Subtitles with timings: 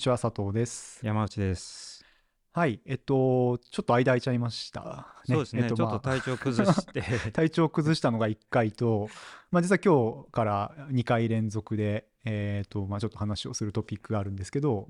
[0.00, 0.98] にちは、佐藤です。
[1.04, 2.06] 山内です。
[2.54, 7.02] はい、えっと、ちょっと間空いちゃいました、そうですね、えっとちょっとまあ体調崩して、
[7.32, 9.10] 体調を崩したのが1回と、
[9.50, 14.88] まあ、実は今日から2回連続で、えっとまあ、ちょっと話をするトピックがあるんですけど、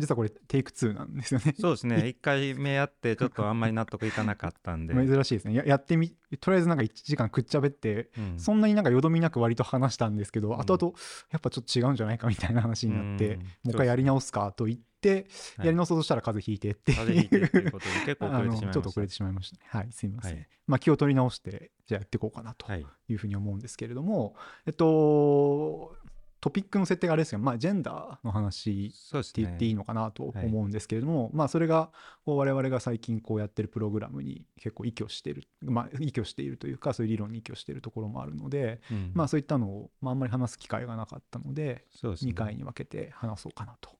[0.00, 1.54] 実はこれテイク2なんですよね。
[1.60, 5.66] そうですね、 1回目やって、ちょっとあんまり納得いかなかったんで、珍しいですねや。
[5.66, 10.94] やってみ、とりあえずなんか1時間くっちゃべって、うんそんなになんかよどみなく割と話したんですけど、ん後々
[11.30, 15.26] やっぱちょっと違うんじゃないかみたいな話になって、うんもう一回やり直すかと言って、
[15.56, 18.72] はいやり直そうとしたら風邪ひいてって風邪ひいてっていいううことで、結構遅れてしまいました。
[18.72, 19.62] ちょっと遅れてしまいましたね。
[19.66, 20.34] はい、すみません。
[20.34, 25.96] はいまあ気を取り直して、じゃあやっていこうかなとはい、いうふうに思うんですけれども、えっと、
[26.42, 28.92] トピックの設定があれですけど、まあジェンダーの話。
[28.92, 30.46] って言っていいのかなとはい。
[30.46, 31.92] 思うんですけれども、まあそれが
[32.24, 39.12] こう我々が最近こうやってるプログラムに結構依拠している、まあ依拠しているというか、そういう理論に依拠しているところもあるので、うん。
[39.14, 42.32] まあそういったのを、まあ、あんまり話す機会がなかったので、ですね。
[42.32, 43.90] 2回に分けて話そうかなと。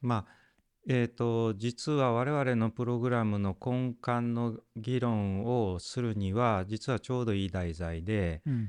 [0.00, 0.46] まあ
[0.88, 3.98] えー、と実は我々のプログラムの根幹
[4.34, 8.68] の議論をするには実はちょうどいい題材で、うん。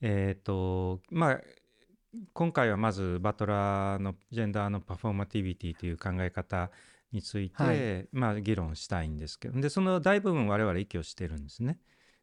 [0.00, 1.40] えーとまあ、
[2.32, 6.70] 今回はまずバトラーのジェンダーのパフォーマティビティという考え方
[7.12, 11.78] について、はいまあ、議論したいんですけどでその大部分我々依拠してるんですね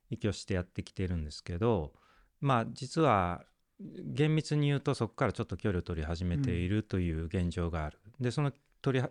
[0.09, 1.93] 依拠してやってきてるんですけど
[2.41, 3.43] まあ実は
[3.79, 7.99] 厳密に言うとそこからちょっと距離を取り始めているという現状がある。
[8.19, 9.09] でその取りは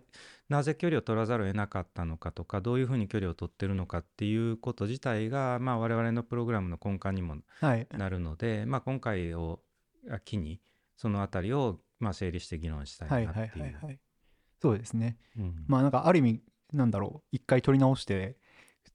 [0.49, 7.87] なぜ距離を取らざるを得なかったのかとかどういうふうに距離を取ってるのかっていうこと自体が、まあ、我々のプログラムの根幹にもはい。
[7.91, 9.59] なるので、まあ、今回を
[10.25, 10.61] 機に
[10.95, 13.63] そのあたりをまあ整理して議論したはいいはいなっていう。
[13.65, 13.99] はいはい。
[14.61, 15.17] そうですね。
[15.37, 16.41] うんまあなんかある意味
[16.71, 18.37] なんだろう一回取り直して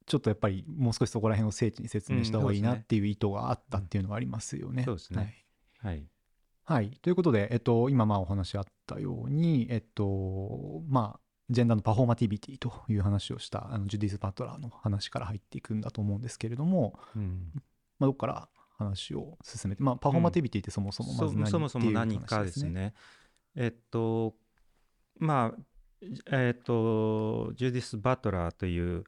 [0.06, 4.84] ちょっとやっぱりもう少しそこら辺を精緻に説明した方がいいなっていう意図があったっていうのがありますよね。
[4.84, 5.18] そうですね
[5.80, 6.06] はいはい、
[6.64, 17.52] はい、ということで、えっと、今まあお話あったように、えっとまあ、ジェンダーのパフォーマティビティという話をしたあのジュディス・バトラーの話から入っていくんだと思うんですけれども、うん
[17.98, 22.94] まあ、どこから話を進めて、まあ、パフォーマティビティってそもそもまず何、そそもそも何かですね。
[23.56, 24.34] えっと
[25.18, 25.58] まあ
[26.30, 29.05] えっとジュディス・バトラーという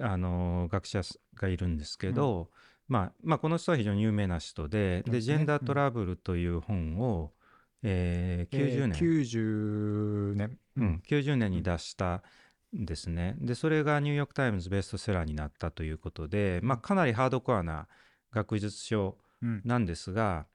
[0.00, 1.02] あの学者
[1.36, 2.50] がいるんですけど、
[2.88, 5.34] まあまあ、この人は非常に有名な人で「そうですね。
[5.36, 7.32] でジェンダートラブル」という本を、
[7.82, 10.58] えー90年、90年。
[10.76, 12.24] うん、90年に出した
[12.76, 13.36] んですね。
[13.38, 17.86] でそれがニューヨーク・タイムズベストセラーになったということで、まあ、かなりハードコアな
[18.34, 19.62] 学術書うん。
[19.64, 20.46] なんですが、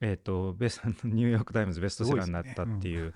[0.00, 3.14] えー、とベスニューヨーク・タイムズベストセラーになったっていう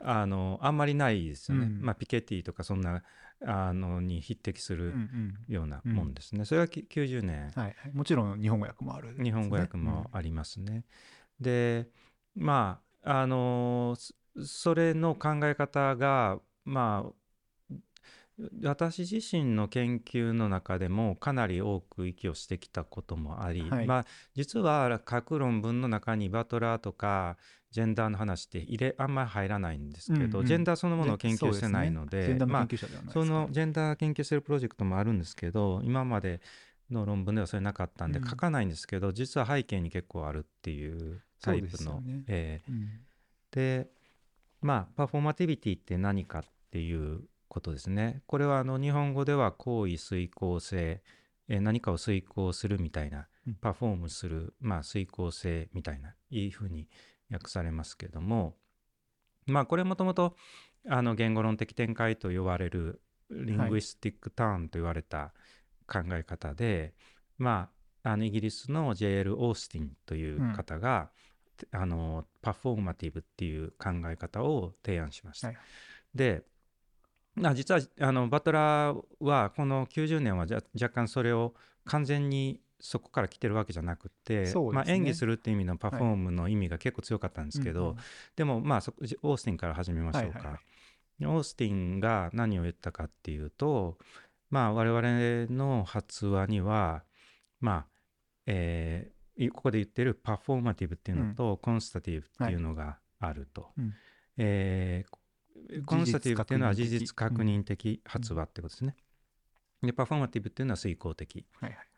[0.00, 1.66] あのあんまりないですよね。
[1.66, 1.80] うん。
[1.80, 3.02] まあ、ピケティとかそんな
[3.44, 5.34] あのに匹敵すうんうるん。
[5.48, 6.44] ようなもんですね。
[6.44, 10.84] それはき90年はいはい、もちろん日本語訳もある、日本語訳もありますね。
[11.40, 11.88] で
[12.34, 17.12] まああのそそれの考え方がまあ
[18.62, 23.86] 私自身の研究の中でもかなり多く息をしてきたこともあり、はい。
[23.86, 24.04] まあ
[24.34, 27.38] 実は各論文の中にバトラーとか
[27.70, 30.46] ジェンダーの話って入れあんまり入らないんですけど、うんうん。
[30.46, 32.38] ジェンダーそのものを研究してないので
[33.12, 36.40] そのジェンダー研究してるプロジェクトもあるんですけど今まで
[36.90, 38.28] の論文ではそれなかったんでうん。
[38.28, 42.24] 書かないんですけど、実は背景に結構あるっていうタイプのでね。
[42.28, 42.70] ええ。
[42.70, 42.88] うん。
[43.50, 43.88] で
[44.60, 47.22] まあパフォーマティビティって何かっていう
[47.56, 48.22] ことですね。
[48.26, 51.02] これはあの日本語では行為遂行性、
[51.48, 56.88] えー何かを遂行するみたいなうんパフォームする、まあ、遂行性みたいないいふうに
[57.30, 58.56] 訳されますけども
[59.46, 60.34] まあこれもともと
[60.88, 63.00] あの言語論的展開と呼ばれる
[63.30, 65.32] リングイスティックターンと言われた
[65.86, 66.94] 考え方で、
[67.38, 67.70] ま
[68.02, 69.42] ああのイギリスの J.L.
[69.42, 71.10] オースティンという方が、
[71.72, 75.48] あのパフォーマティブっていう考え方を提案しました。
[75.48, 75.56] はい
[76.16, 76.42] で
[77.42, 81.54] あ実はあのバトラーはこの90年はじゃ若干それを
[81.84, 84.52] 完全にそこから来てるわけじゃなくて、ね。
[84.72, 87.96] まあ、演技するっていう意味のパフォームの意味が結構強かったんですけど、うんうん。
[88.36, 90.38] でもまあそこオースティンから始めましょうか。
[90.38, 90.52] はいはい。
[90.52, 90.60] はい
[91.22, 93.96] オースティンが何を言ったかっていうと
[94.50, 97.04] まあ我々の発話には
[97.60, 97.86] まあ
[98.46, 99.16] えー
[99.52, 103.68] ここで言ってるパフォーマティブっていうのと、コンスタティブっていうのがあると。
[103.76, 103.92] うん。
[104.38, 105.16] えー
[105.84, 108.10] コンスタティブっていうのは事実確認的うん。
[108.10, 108.96] 発話ってことですね。
[109.82, 111.46] でパフォーマティブっていうのは遂行的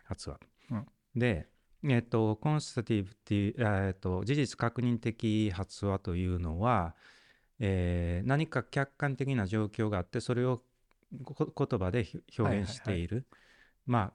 [0.05, 0.41] 発話。
[0.71, 0.87] うん。
[1.15, 1.49] で、
[1.85, 6.95] えっとコンスタティブっていう、えっと事実確認的発話というのは、
[7.59, 10.61] えー何か客観的な状況があってそれを
[11.25, 13.27] こ言葉でひ表現している、
[13.87, 14.13] まあ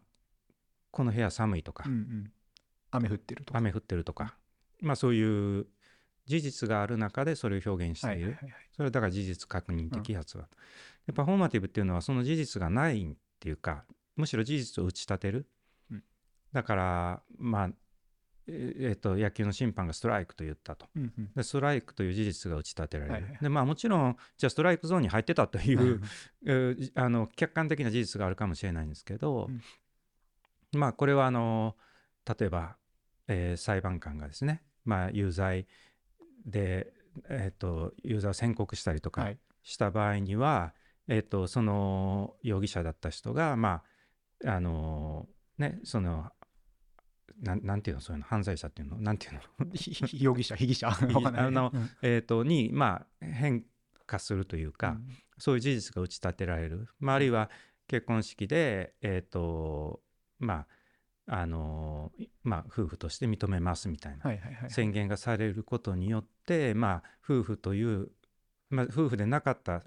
[0.92, 2.32] この部屋寒いとか、うんうん。
[2.92, 3.60] 雨降ってるとか。
[3.60, 4.36] 雨降ってるとか、
[4.82, 5.68] まあそういう
[6.26, 8.38] 事実がある中でそれを表現している、
[8.76, 10.48] それだから事実確認的発話、
[11.06, 13.84] でパフォーマティブっていうのはその事実がないっていうか
[14.16, 15.48] むしろ事実を打ち立てる、
[15.92, 16.04] うん。
[16.54, 17.70] だからまあ
[18.48, 20.88] ええっと野球の審判がストライクと言ったと。
[20.96, 21.32] うんうん。
[21.36, 26.02] でストライクという事実が打ち立てられる、でまあもちろんじゃあストライクゾーンに入ってたという、
[26.96, 29.50] あの客観的な事実があるかもしれないんですけど、
[30.74, 30.80] うん。
[30.80, 31.76] まあこれはあの
[32.26, 32.78] 例えば、
[33.28, 35.68] えー裁判官がですね、まあ、有罪
[36.46, 36.94] で、
[37.30, 39.40] えー、と有罪を宣告したりとかはい。
[39.64, 40.74] した場合には、
[41.08, 43.82] えー、とその容疑者だった人がま
[44.46, 46.30] ああのねその
[47.42, 48.98] なんなんていうのそういうの犯罪者っていうの？
[48.98, 49.42] なんていうの？
[50.20, 50.90] 容疑者被疑者？
[50.92, 51.90] あのうん。
[52.02, 53.66] えーとにまあ変
[54.06, 55.08] 化するというか、うん。
[55.38, 57.50] そういう事実が打ち立てられる、まあ、あるいは
[57.88, 60.02] 結婚式で、えーと
[60.40, 60.68] まあ
[61.26, 68.10] あのいまあ、夫婦として認めますみたいな宣言がされることによって、まあ、夫婦という、
[68.70, 69.84] まあ、夫婦でなかった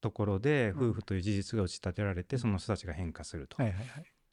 [0.00, 0.90] ところでうん。
[0.90, 3.56] 夫婦という事実が打ち立てられて、その人たちが変化すると。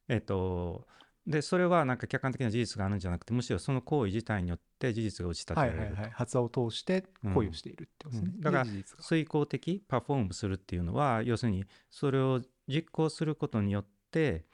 [0.08, 0.88] えっと
[1.26, 8.32] でそれはなんか客観的な事実があるんじゃなくてむしろその行為自体によって事実が打ち立てらはれるはいはい発話を通して行為をしているってことですね。
[8.34, 8.42] うん。
[8.42, 8.66] だから
[9.02, 14.46] 遂行的パフォームするっていうのは要するにそれを実行することによって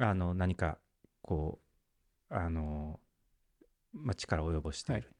[0.00, 0.78] あの何か
[1.26, 1.60] こ
[2.30, 2.98] うあの、
[3.92, 5.12] まあ、力を及ぼしている、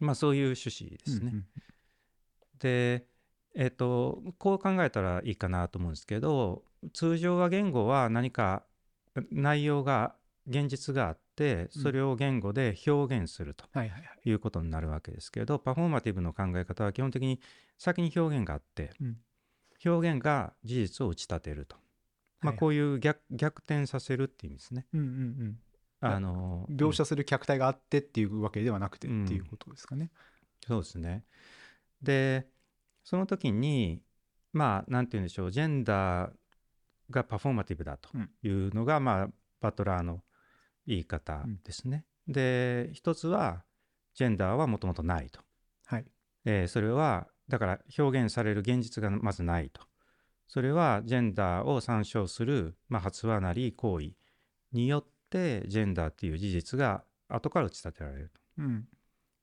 [0.00, 1.30] まあそういう趣旨ですね。
[1.32, 1.46] うんうん
[2.58, 3.06] で
[3.54, 6.62] えっ、とこう考えたらいいかなと思うんですけど
[6.94, 8.62] 通常は言語は何か
[9.30, 10.14] 内容が
[10.48, 13.64] 現実があってそれを言語で表現すると。
[13.72, 14.12] はいはいはい。
[14.24, 17.40] いうことになるわけですけどパフォーマティブの考え方は基本的に
[17.76, 19.16] 先に表現があって、うん。
[19.84, 21.76] 表現が事実を打ち立てると、
[22.42, 24.86] まあ、はいこういう逆逆転させるっていう意味ですね。
[24.92, 25.08] うんうんう
[25.44, 25.58] ん
[26.04, 30.10] あの描写する客体があってっていうわけではなくてうんっていうことですかね。
[30.66, 31.24] そうですね。
[32.02, 32.48] で
[33.04, 34.02] その時に
[34.52, 36.32] まあなんて言うんでしょうジェンダー
[37.10, 38.10] がパフォーマティブだと
[38.42, 39.28] いうのが、まあ
[39.60, 40.22] バトラーの
[40.86, 42.04] 言い方ですね。
[42.26, 43.64] で一つは
[44.14, 45.40] ジェンダーはもともとないと。
[45.84, 46.04] はい。
[46.44, 49.82] えーそれはだから表現される現実がまずないと。
[50.52, 54.10] それはジェンダーを参照する、まあ、発話なり行為
[54.74, 58.40] によってジェンダーっていう事実が後から打ち立てられると。
[58.58, 58.84] うん。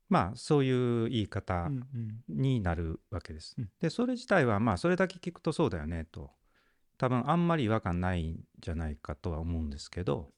[0.07, 1.87] まあそういう言い方うん
[2.29, 2.41] うん。
[2.41, 3.55] になるわけです。
[3.57, 3.69] うん。
[3.79, 6.29] でそれ自体はまあそれだけ聞くとそうだよねと。
[6.99, 10.31] 多分あんまり違和感ないんじゃないかとは思うんですけど。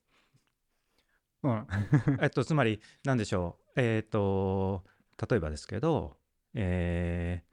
[1.44, 1.68] うん。
[2.24, 3.82] えっとつまり何でしょう。
[3.82, 4.86] えっ、と
[5.30, 6.16] 例えばですけど、
[6.54, 7.52] えー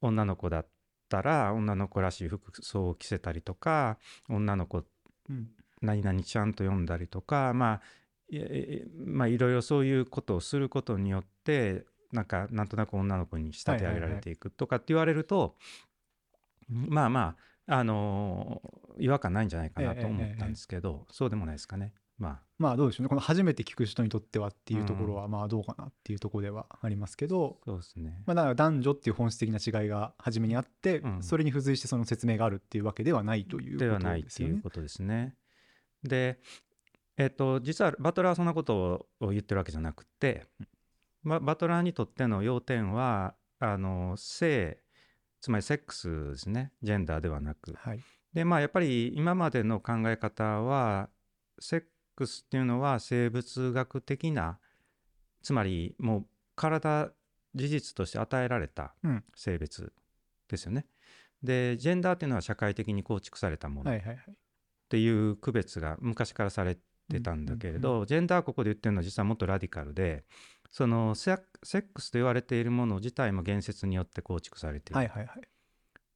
[0.00, 0.66] 女の子だっ
[1.08, 4.84] たら女の子らしい服装を着せたりとか女の子
[5.28, 5.48] うん
[5.80, 7.82] 何々ちゃんと読んだりとかまあ
[9.04, 15.56] まあいろいろそういうことをすることによってなんかなんとなく女の子に仕立て上げられていくとかって言われると、
[16.68, 21.94] まあまああのー違和感ないんじゃないかなと思ったんですけど、そうでもないですかね。
[22.18, 28.22] まあまあどうでしょうねこの初めて聞く人にとってはっていうところはまあどうかなっていうところではありますけど、そうですね。
[28.26, 34.54] まあ、だから男女っていう本質的な違いが初めにあって、うんそれに付随してその説明があるっていうわけではないということではないっですよね。
[34.54, 35.36] ていうことですね。
[36.02, 36.40] で、
[37.16, 40.46] えっと、実はバトラーはそんなことを言ってるわけじゃなくて、
[41.22, 44.78] ま、バトラーにとっての要点はあの性
[45.40, 47.74] つまりセックスですねジェンダーではなく。
[47.74, 48.00] はい
[48.32, 51.08] でまあやっぱり今までの考え方は
[51.58, 51.86] セック
[52.26, 54.58] スっていうのは生物学的な
[55.42, 57.10] つまりもう体
[57.54, 59.92] 事実として与えられたうん性別
[60.48, 60.86] ですよね。
[61.42, 64.00] でジェンダーっていうのは社会的に構築されたものっ。
[64.88, 66.76] ていう区別が昔からされ
[67.10, 70.24] てたんだけれど、ジェンダーここで言ってるのは実はもっとラディカルで
[70.70, 74.96] そのセッセックスと言われているもの自体も言説によって構築されている。
[74.96, 75.40] はいはいはい。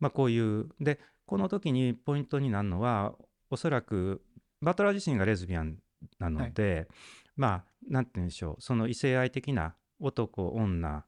[0.00, 3.14] まあ、こういうでこの時にポイントになるのは
[3.50, 4.23] おそらく
[4.61, 5.78] バトラー自身がレズビアン
[6.18, 6.88] なので、
[7.37, 8.56] まあなんて言うんでしょう。
[8.61, 11.04] その異性愛的な男女っ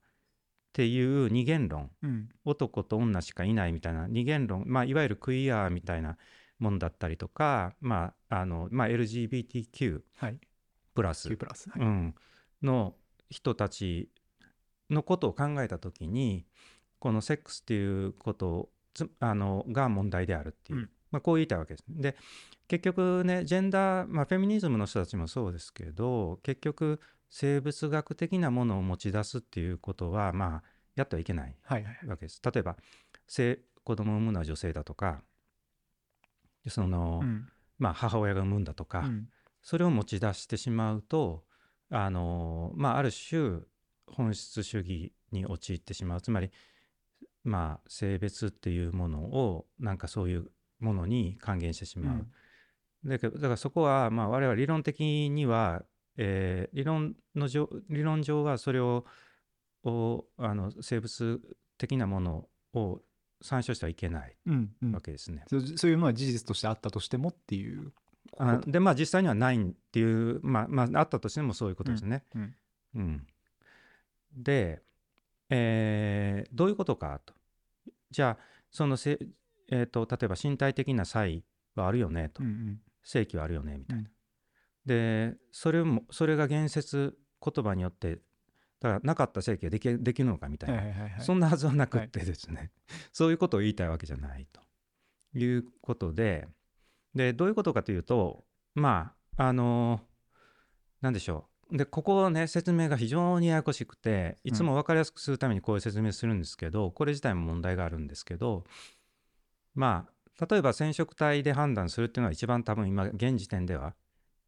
[0.73, 1.91] ていう二元論。
[2.03, 2.29] うん。
[2.45, 4.09] 男と女しかいないみたいな。
[4.09, 6.17] 二元論、まあ、いわゆるクイアみたいな
[6.59, 10.39] ものだったりとか、まああのまあ、LGBTQ はい。
[10.95, 11.29] プラス。
[11.29, 11.71] Q プラス。
[11.71, 11.83] はい。
[11.83, 12.15] うん、
[12.63, 12.95] の
[13.31, 14.11] 人たち
[14.91, 16.45] のことを考えた時に
[16.99, 18.69] このセックスっていうこと
[19.21, 20.91] あのが問題であるっていう、うん。
[21.11, 21.85] まあ、こう言いたいわけです。
[21.89, 22.17] で
[22.69, 30.63] 結局ねジェンダー、まあ、フェミニズムの人たちもそうですけど結局生物学的なものを持ち出すっていうことはまあ
[30.95, 32.07] やってはいけないはいはい。
[32.07, 32.41] わけです。
[32.45, 32.77] 例えば
[33.27, 35.23] 性子供を産むのは女性だとか
[36.69, 39.29] その、うんまあ、母親が産むんだとか、うん
[39.67, 41.43] それを持ち出してしまうと
[41.91, 43.61] あの、まあ、ある種
[44.07, 46.51] 本質主義に陥ってしまうつまり
[47.45, 52.27] まあ性別っていうものをなんかそういうものに還元してしまう。
[53.05, 55.83] だけどだからそこはまあ我々理論的には、
[56.17, 59.05] えー理論の上理論上はそれを
[59.85, 61.41] をあの生物
[61.77, 63.01] 的なものを
[63.43, 64.93] 参照してはいけないうんうん。
[64.93, 65.45] わけですね。
[65.49, 67.93] そうそういうのは事実としてあったとしてもっていう
[68.39, 72.25] あでまあ実際にはないっていうまあまああったとしてもそういうことですね。
[72.35, 72.55] うん。
[72.95, 73.27] うん。
[74.33, 74.83] で、
[75.51, 77.35] えーどういうことかと。
[78.11, 79.19] じゃあそのせ、
[79.71, 81.45] えー、と例えば身体的な差異
[81.75, 84.03] はあるよねと、うんうん正規はあるよねみたいな。
[84.03, 84.11] うん。
[84.87, 88.19] でそれもそれが言説言葉によって
[88.81, 91.21] だからなかった正規ができできるのかみたいな、はいはいはいはい。
[91.21, 92.71] そんなはずはなくってですね、
[93.13, 94.61] そういうことを言いたいわけじゃないと
[95.39, 96.49] いうことで
[97.15, 98.45] でどういうことかというと
[98.75, 100.01] まああの
[101.01, 101.77] なんでしょう。
[101.77, 108.65] でここね説明が非常にややこしくていつも分かりやすくするためにこういう説明するんですけど、これ自体も問題があるんですけど
[109.75, 110.14] まあ
[110.49, 113.95] 例えば染色体で判断するっていうのは一番多分今現時点では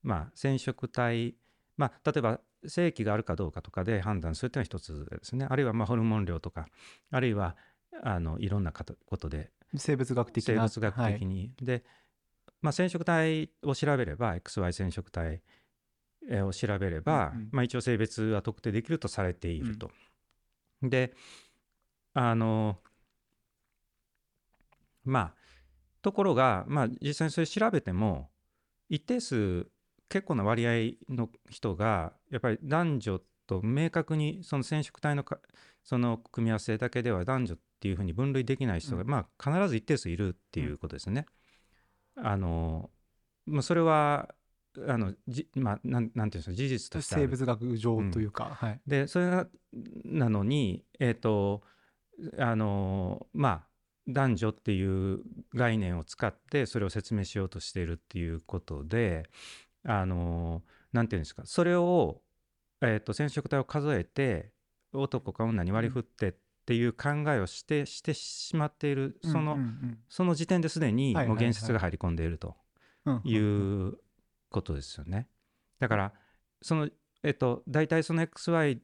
[0.02, 1.35] まあ染色体
[1.76, 5.47] まあ例えば正規があるかどうかとかで判断するっていうのは一つですね。
[5.49, 6.66] あるいはまあホルモン量とか
[7.11, 7.57] あるいは
[8.02, 8.85] あのいろんなこ
[9.16, 9.50] とで。
[9.76, 10.55] 生物学的な。
[10.55, 11.85] 生物学的に、で、
[12.62, 15.43] まあ、染色体を調べれば XY 染色体
[16.28, 17.49] えーを調べれば、うんうん。
[17.52, 19.90] まあ、一応性別は特定できるとされていると。
[20.83, 21.14] で
[22.14, 22.78] あの
[25.05, 25.35] まあ
[26.07, 28.31] ところが、まあ、実際にそれ調べても
[28.89, 29.67] 一定数
[30.09, 35.41] 結構な割合の人がやっぱり男女と明確にその染色体のか
[35.83, 39.09] その組み合わせだけでは男女っていうふうに分類できない人が、うん。
[39.09, 41.27] まあ必ず一定数いるっていうことですね。
[42.15, 42.91] あの
[43.47, 44.33] まあ、それは
[44.87, 48.81] あのじまあなんなんていうんですか事実として生物学上というか、はい。
[48.87, 49.49] でそれが
[50.05, 51.63] なのにえっ、と
[52.39, 53.66] あのまあ
[54.09, 55.21] 男女っていう
[55.55, 59.29] 概念を使ってそれを説明しようとしているっていうことで
[59.85, 62.21] あのなんていうんですかそれを、
[62.81, 64.53] えー、と染色体を数えて
[64.93, 66.35] 男か女に割り振ってっ
[66.67, 72.57] ていう考えをしてしてしまっているその,、うんうんその時点ですでにもう言説が入り込んでいると。
[73.05, 73.99] うんいうんう
[74.51, 75.29] ことですよね。
[75.79, 76.13] だから
[76.61, 76.89] その
[77.23, 78.81] えっと大体その XY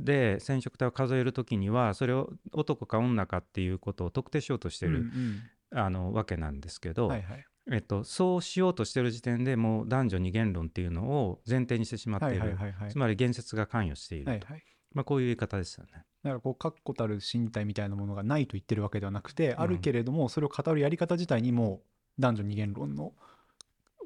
[0.00, 5.42] で染色体を数える時にはそれを男か女かっていうことを特定しようとしてる、うん
[5.74, 7.46] あのわけなんですけうど、んはいはい。
[7.70, 14.62] えっと、そうしようとしてる時点でもう男女二元論っていうのを前提にしてしまってはいいる、はいはいはいつまり言説が関与していると、はいはい。
[14.92, 16.04] まあ、こういう言い方ですよね。
[16.22, 19.60] だからこう確固たる身体みたいなものがないと言ってるわけではなくて、ん。
[19.60, 21.82] あるけれどもそれを語るやり方自体にも
[22.18, 23.14] 男女二元論の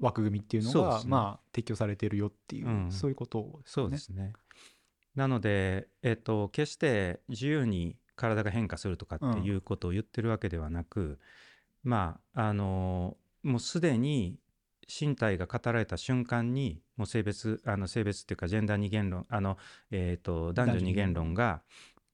[0.01, 2.93] 枠組みっていうのが、まあ適用されているよっていう、うん。
[2.93, 3.63] そういうことですね。
[3.65, 4.33] そうですね。
[5.17, 11.19] なので、えっと、決して自由に体が変化するとかっていうことを言ってるわけではなく、
[11.83, 14.39] まああのもうすでに
[14.89, 19.59] 身体が語られた瞬間にもう性別あの性別っていうかジェンダー二元論あの、
[19.91, 21.63] えっと男女二元論が、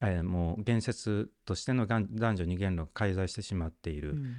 [0.01, 4.13] えーもう言説としての男女二元論が介在してしまっている。
[4.13, 4.37] うん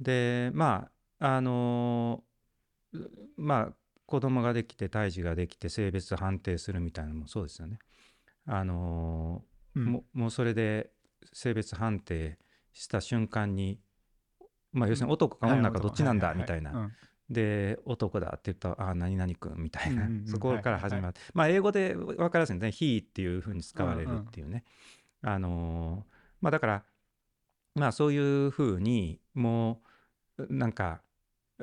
[0.00, 3.72] でまああのーまあ
[4.08, 7.78] 子供ができて胎児ができて性別判定するみたいなのもそうですよね。
[8.46, 9.84] あのーうん。
[9.84, 10.90] ももうそれで
[11.34, 12.38] 性別判定
[12.72, 13.78] した瞬間に、
[14.72, 16.90] まあ、要するに男か女かどっちなんだみたいな、
[17.28, 20.26] で男だって言ったら「ああ何々君」みたいな、うんうんうん。
[20.26, 24.64] そこから始まって、まあ英語で分かりやすいんですね「he」っていうふうに使われるっていうね、
[25.20, 26.84] あのーまあだから
[27.74, 29.82] まあそういうふうにも
[30.38, 31.02] うなんか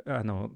[0.05, 0.51] あの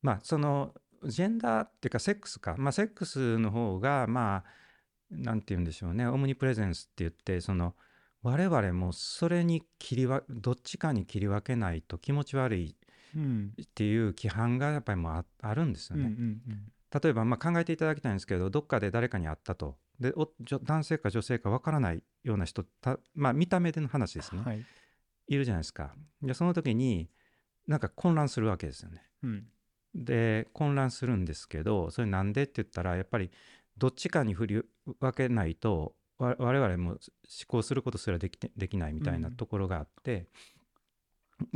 [0.00, 0.72] まあその
[1.06, 2.54] ジェンダーっていうかセックスか。
[2.58, 4.44] まあセックスの方がまあ
[5.10, 6.06] なんて言うんでしょうね。
[6.06, 7.74] オムニプレゼンスって言ってその
[8.22, 12.76] 我々もそれに切りわどっちかに切り分けないと気持ち悪い
[13.14, 13.52] うん。
[13.60, 16.16] っていう規範がやっぱりもうああるんですよね。
[17.02, 19.76] 例えばまあ考えていただきたいんですけどどっかで誰かに会ったと。
[20.00, 20.28] でお
[20.62, 24.64] 男性か女性かわからないような人たまあ見た目での話ですね、はい。
[25.28, 25.94] いるじゃないですか。
[26.22, 27.08] でその時に
[27.66, 29.02] なんか混乱するわけですよね。
[29.22, 29.46] うん
[29.94, 33.30] で混乱するんですけどそれなんでって言ったらやっぱり
[33.76, 34.62] どっちかに振り
[35.00, 36.98] 分けないとわ我々も思
[37.46, 40.26] 考することすらできてできないみたいなうんところがあって、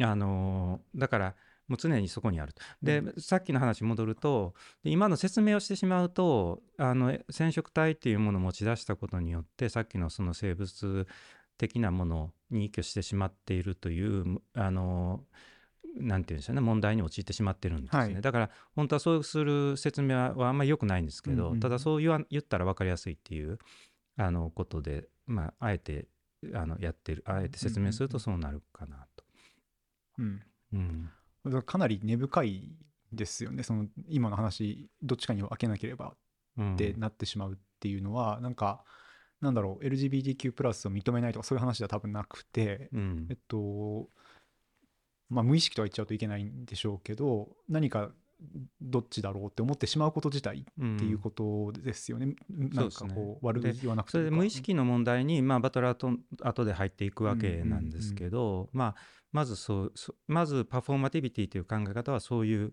[0.01, 1.35] あのーだから
[1.69, 2.63] もう常にそこにあると。
[2.83, 11.07] で、さっきの話に戻るとで今の説明をしてしまうとあの染色体っていうものを持ち出したことによってさっきのその生物
[11.59, 15.25] 的なものに依拠してしまっているというあの
[16.01, 18.21] なんていうんでしょうね問題に陥ってしまってるんですね、はい。
[18.21, 23.59] だから本当はそうする説明はあんまり良くないんですけど、うんうんただそう言わ言ったら分かりやすいっていう
[24.17, 26.07] あのことで、まあ、あえて
[26.55, 29.25] あのやってるあえて説明するとそうなるかなと。
[30.19, 31.11] うんうん。
[31.45, 32.77] だからかなり根深い
[33.13, 33.63] ですよね。
[33.63, 36.15] その今の話どっちかに分けなければ
[36.57, 36.75] うん。
[36.75, 38.85] ってなってしまうっていうのは、なんか
[39.41, 40.51] なんだろう LGBTQ+
[40.89, 43.27] を認めないとかそういう話では多分なくて、うん。
[43.31, 44.09] えっと
[45.29, 48.11] まあ無意識とは言っちゃうといけないんでしょうけど何か
[48.81, 50.65] どっちだろうって思ってしまうこと自体っ
[50.99, 53.15] ていうことですよね、なんかそうですね。
[53.15, 58.95] こう悪気はなくそれで無意識の問題に、まあ、バトラーと後で入っていくわけなんですけど、まあ、
[59.33, 62.73] まずそうそまずパフォーマティビティという考え方はそういう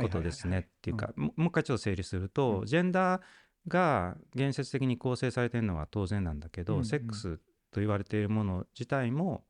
[0.00, 2.66] ことですねっていうか、ももう一回ちょっと整理すると、うん。
[2.66, 3.22] ジェンダー
[3.66, 6.84] が現実的に構成されてるのは当然なんだけど、うんうん。
[6.84, 7.38] セックス
[7.72, 9.44] と言われているもの自体も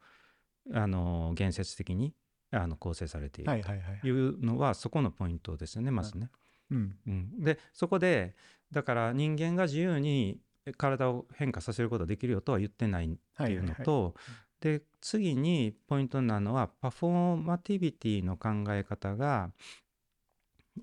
[0.72, 2.14] あの現実的に
[2.50, 3.62] あの構成されている。
[3.62, 6.30] というのはそこのポイントですよねまずね。
[6.70, 6.96] うん。
[7.06, 8.34] うん、でそこで
[8.72, 10.40] だから人間が自由に
[10.76, 14.14] 体を変化させることができるよとは言ってないっていうのと、
[14.60, 19.50] で次にポイントになるのはパフォーマティビティの考え方が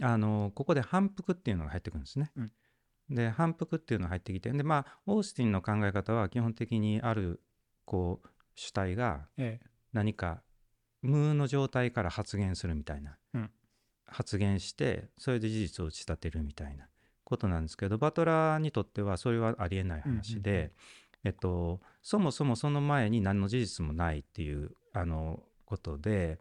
[0.01, 2.31] あのここで反復っていうのが入ってくるんですね。
[2.35, 2.51] うん。
[3.09, 7.41] で反復っていうのが入ってきてでまあオースティンの考え方は基本的にある
[7.85, 10.41] こう主体がええ何か
[11.01, 13.51] 無の状態から発言するみたいな、うん。
[14.07, 16.87] 発言してそれで事実を打ち立てるみたいな
[17.23, 20.71] ことなんですけどバトラーにとってはそれはありえない話で、うんうんうん。
[21.27, 26.39] えっと、そもそもその前に何の事実もないっていうあのことで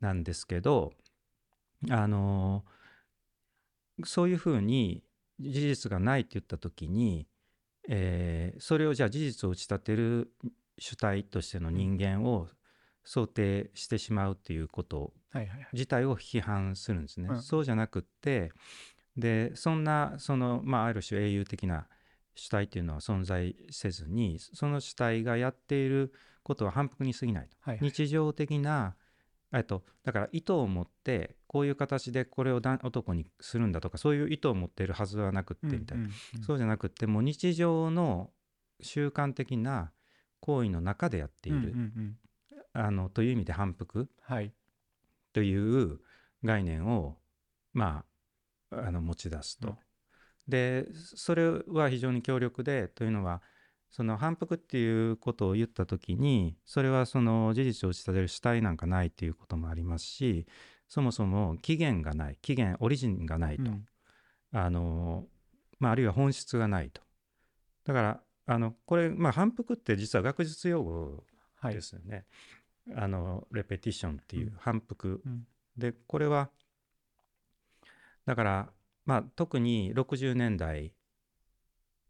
[0.00, 0.92] なんですけど
[1.90, 2.64] あの
[4.04, 5.02] そういうふうに
[5.38, 7.26] 事実がないって言った時に、
[7.88, 10.30] えーそれをじゃあ事実を打ち立てる
[10.78, 12.48] 主体としての人間を
[13.06, 15.12] 想定してしまうっていうこと
[15.72, 17.28] 自体を批判するんですね。
[17.30, 17.42] うん。
[17.42, 18.50] そうじゃなくって
[19.16, 21.86] でそんなその、まあ、ある種英雄的な
[22.34, 27.56] 主体っていうのは存在せずにその主体がやっていることは反復に過ぎないと。
[27.60, 27.90] はいはい。
[27.90, 28.96] 日常的な
[29.52, 36.42] えっとだから意図を持ってこういう形でこれをだ男にするんだとかそういう意図を持っているはずはなくってみたいな、うんうんうん。
[36.42, 38.30] そうじゃなくってもう日常の
[38.80, 39.92] 習慣的な
[40.40, 42.16] 行為の中でやっている、うんうんうん
[42.78, 44.08] あのという意味で反復。
[44.20, 44.52] はい。
[45.32, 45.98] という
[46.44, 47.16] 概念を
[47.72, 48.04] ま
[48.70, 49.68] ああの持ち出すと。
[49.68, 49.76] うん。
[50.46, 53.42] でそれは非常に強力でというのは
[53.90, 60.46] その反復っていうことを言った時にそれはその事実を打ち立てる主体なんかないっていうこともありますし
[60.86, 63.86] そもそも起源がない起源オリジンがないと、うん。
[64.52, 65.24] あの
[65.80, 67.02] まあ、あるいは本質がないと。
[67.84, 71.24] だからあのこれ、まあ、反復って実は学術用語
[71.58, 71.74] はい。
[71.74, 72.26] ですよね、
[72.94, 74.52] あのレペティションっていううん。
[74.58, 75.46] 反復、うん。
[75.76, 76.50] でこれは
[78.24, 78.68] だから
[79.04, 80.92] まあ特に60年代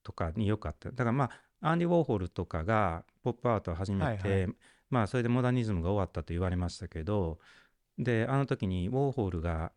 [0.02, 0.90] とかによくあった。
[0.90, 4.54] だからまあアンディ・ウォーホルとかがポップアートを始めて、はいはい。
[4.90, 7.38] まあそれでモダニズムが終わったと言われましたけど
[7.98, 9.72] であの時にウォーホルが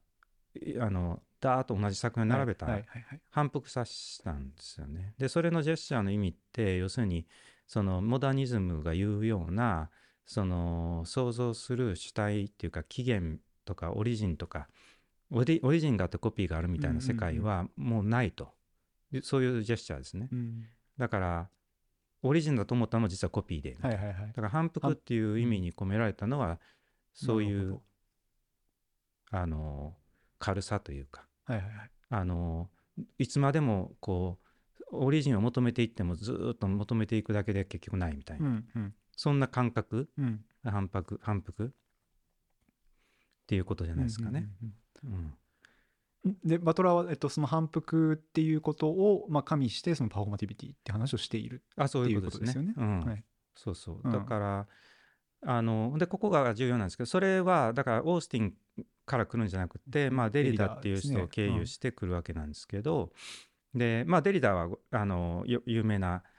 [0.54, 2.76] いあのダーッと同じ作品を並べたはい。
[2.76, 3.22] はいはいはい。
[3.30, 5.14] 反復させたんですよね。
[5.18, 7.26] でそれのジェスチャーの意味って要するに
[7.66, 9.90] そのモダニズムが言うような
[10.30, 14.68] その想像する主体っていうか起源とかオリジンとか
[15.32, 18.50] オリジンがあってコピーがあるみたいな世界はもうないと、
[19.12, 20.30] でそういうジェスチャーですね。
[20.32, 20.66] うん。
[21.00, 21.50] だから
[22.22, 24.16] オリジンだと思ったのも実はコピーで、はいはいはい。
[24.28, 26.60] だから反復っていう意味に込められたのは
[27.12, 27.80] そういう
[29.32, 29.96] あの
[30.38, 31.26] 軽さというか。
[31.48, 31.92] どはいはいはい。
[32.12, 32.70] あの
[33.18, 34.38] いつまでもこ
[34.92, 40.46] うオリジンを求めていってもずーっと求めていくだけで結局ないみたいな、うんうんそんな感覚うん。
[40.64, 41.70] 反復反復っ
[43.48, 44.48] ていうことじゃないですかね。
[44.62, 45.34] うんうんうん
[46.26, 46.38] うん。
[46.46, 52.62] でバトラーは、えっと、その反復っていうことを、まあ、加味してそのパフォーマティビティって話をしているあそういうことですね。
[52.62, 53.26] っていうことですよね。
[53.56, 54.00] そうそう。
[54.02, 54.12] うん。
[54.12, 54.68] だから、
[55.46, 58.54] あのでここが重要なんですけどそれはだからオースティン
[59.06, 63.12] から来るんじゃなくて、まあ、デリダっていう人を経由してくるわけなんですけど、
[63.74, 66.39] でまあデリダはあのよ有名ない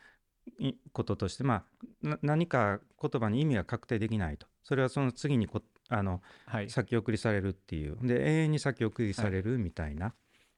[0.93, 1.65] こととして、ま
[2.03, 4.47] あ、な何か言葉に意味が確定できないと。
[4.63, 6.71] それはその次にこあのはい。
[6.71, 7.97] 先送りされるっていう。
[8.03, 10.15] で永遠に先送りされるみたいな、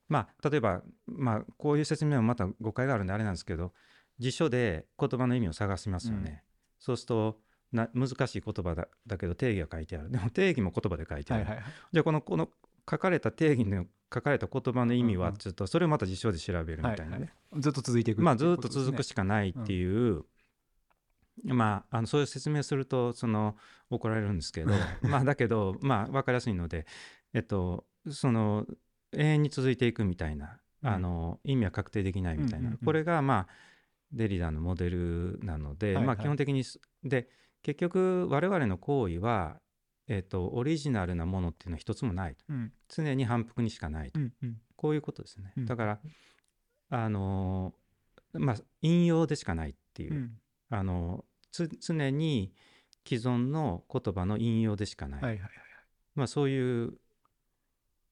[0.09, 3.73] まあ例えば、まあ、こういう説明もまた誤解があるんであれなんですけど
[4.19, 6.43] 辞書で言葉の意味を探しますよね、
[6.79, 7.39] そうすると
[7.73, 10.11] な難しい言葉だだけど定義が書いてある。
[10.11, 11.73] でも定義も言葉で書いてある、はいはいはい。
[11.93, 12.51] じゃあこのこの
[12.91, 15.27] 書かれた定義の書かれた言葉の意味うんうん。
[15.27, 17.27] はちょっとそれをまた辞書で調べるみたいなね、はいは
[17.59, 17.61] い。
[17.61, 20.25] ずっと続いていくまあずっと続くしかないっていう、
[21.45, 23.57] まああのそういう説明するとその
[23.91, 26.87] 怒られるんですけど まあだけどまあ分かりやすいので
[27.33, 28.67] えっとその
[29.13, 32.79] 永遠に続いていくみたいなあの意味は確定できないみたいな、うんうんうん。
[32.79, 33.49] これがまあ
[34.13, 36.07] デリダのモデルなので、はいはい。
[36.07, 37.29] まあ、基本的にすで
[37.63, 39.61] 結局我々の行為は、
[40.09, 42.45] えー、とオリジナルなものっていうのは一つもないと。
[42.49, 42.73] うん。
[42.89, 44.57] 常に反復にしかないと、うんうん。
[44.77, 45.67] こういうことですね、うん。
[45.67, 46.01] だから
[46.91, 50.39] あのーまあ引用でしかないっていう、うん。
[50.71, 52.53] あのつ常に
[53.07, 55.51] 既存の言葉の引用でしかない、はいはいはい
[56.15, 56.93] まあ、そういう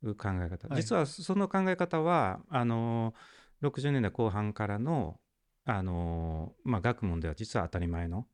[0.03, 0.83] 考え方、はい。
[0.83, 3.15] 実はその考え方はあの
[3.63, 5.19] 60年代後半からの
[5.65, 8.27] あの、まあ、学問では実は当たり前の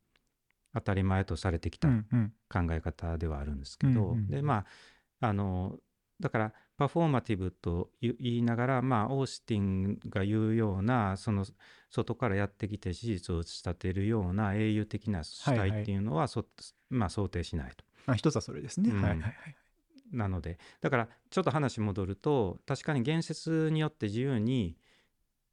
[0.77, 4.65] 当たり前とされてきた考え方ではあるんですけど、うんうんでま
[5.21, 5.77] ああの
[6.19, 11.45] だからパフォーマティブと言言いながら、まあ、オースティンが言うようなその
[11.91, 15.69] 外からやってきて事実を打ち立てるような英雄的な主はいはい。
[15.71, 16.45] 体っていうのは、そ
[16.89, 17.83] まあ、想定しないと。
[18.07, 19.01] あ一つはそれですね、うん。
[19.01, 19.33] はいはいはい。
[20.11, 24.77] なのでだからちょっと話戻ると確かに言説によって自由に、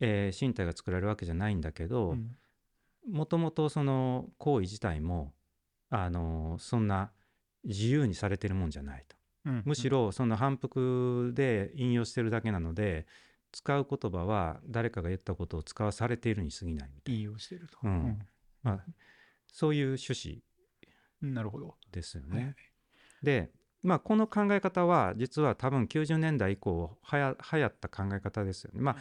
[0.00, 2.36] えー身体が作られるわけじゃないんだけどうん
[3.10, 5.32] もともとその行為自体も
[5.90, 7.12] あのそんな
[7.64, 9.16] 自由にされてるもんじゃないと。
[9.46, 13.06] うんむしろその反復で引用してるだけなので
[13.52, 18.02] 使う言葉は誰かが言ったことを使わされているに過ぎないみたい引用してると、うん。
[18.02, 18.16] な、
[18.62, 18.84] まあ、
[19.46, 20.42] そういう趣旨
[21.22, 22.34] うんなるほど、ですよね。
[22.36, 22.54] はいはい。
[23.22, 23.50] で、
[23.82, 28.80] まあ、この考え方は実は多分90年代以降はや流行った考え方ですよね。
[28.80, 28.96] まあ、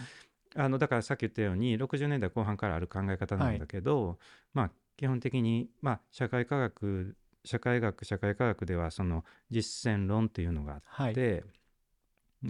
[0.55, 4.19] あのだからさっき言ったように60年代後半からある考え方なんだけど、
[4.53, 11.11] まあ、基本的に、まあ、社会科学社会学社会科学ではその実践論っていうのがあはい。
[11.11, 11.43] って、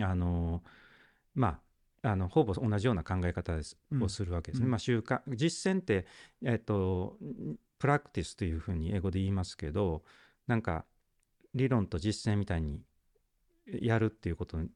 [0.02, 0.62] あの
[1.34, 1.60] ま
[2.04, 4.04] ああのほぼ同じような考え方です、うん。
[4.04, 4.66] をするわけですね。
[4.66, 4.72] うん。
[4.72, 6.06] まあ、習慣実践って、
[6.44, 7.18] えっと、
[7.80, 10.04] プラクティスというふうに英語で言いますけど
[10.48, 10.86] なんか
[11.56, 12.82] 理論と実践みたいに
[13.68, 14.70] やるっていうことに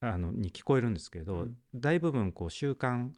[0.00, 1.56] あのに聞こえるんですけど、うん。
[1.74, 3.10] 大部分こう習慣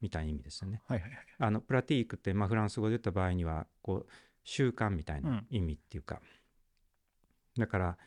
[0.00, 0.82] みたいな意味ですよね。
[0.86, 1.20] はいはいはい。
[1.38, 4.06] あのプラティークって、まあ、フランス語で言った場合にはこう
[4.44, 6.20] 習慣みたいな意味っていうか、
[7.58, 7.98] だから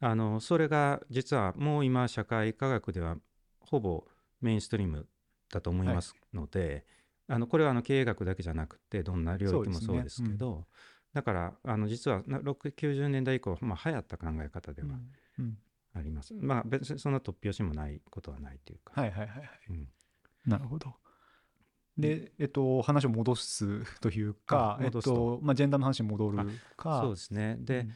[0.00, 3.16] あのそれが実はもう今社会科学では
[3.60, 4.04] ほぼ
[4.40, 5.06] メインストリーム
[5.52, 6.84] だと思いますので、
[7.28, 10.64] あのこれはあの経営学だけじゃなくてどんな領域もそうですけど
[11.12, 15.10] だからあの実はな6 90年代以降、まあ、流行った考え方ではうん。
[15.38, 15.58] うん
[15.92, 16.34] あります。
[16.34, 19.00] まあ別にそんな突拍子もないことはないというか。
[19.00, 19.88] はいはいはいはいうん
[20.46, 20.94] なるほど。
[21.98, 26.38] で、えっと、話を戻すというか、えっあ戻すとと、まあ、ジェンダーの話に戻る
[26.76, 27.56] か、そうですね。
[27.60, 27.92] で、うん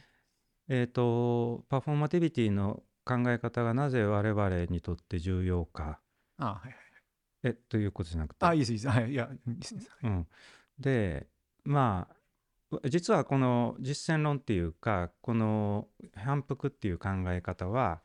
[0.67, 5.99] えー、とパフォーマティビティの考え方がなぜ我々にとって重要か
[6.37, 6.75] あ、はいはい。
[7.43, 8.89] えということじゃなくて、あ、いいです、いいです。
[8.89, 10.27] はい、いや、いいですうん、
[10.79, 11.27] で
[11.63, 12.15] まあ
[12.85, 18.01] 実はこの実践論っていうかこの反復っていう考え方は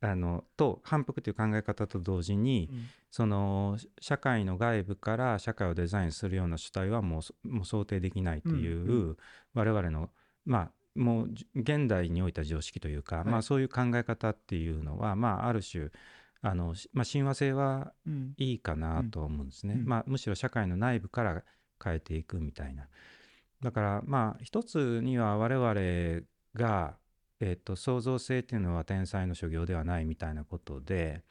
[0.00, 2.88] あのと反復っていう考え方と同時にうん。
[3.12, 9.16] その社会の外部から社会をデザインするような主体はもうそもう想定できないという、うん
[9.52, 10.10] 我々の
[10.44, 13.24] まあもうじ現代においた常識というか、はい。
[13.26, 15.90] まあそういう考え方っていうのはまあある種
[16.42, 18.34] あの、しまあ、親和性はうん。
[18.36, 19.84] いいかなと思うんですね、うん。
[19.86, 21.42] まあ、むしろ社会の内部から
[21.82, 22.88] 変えていくみたいな
[23.62, 26.96] だからまあ一つには我々が、
[27.40, 31.22] えっと創造性っていうのは天才の所業ではないみたいなことで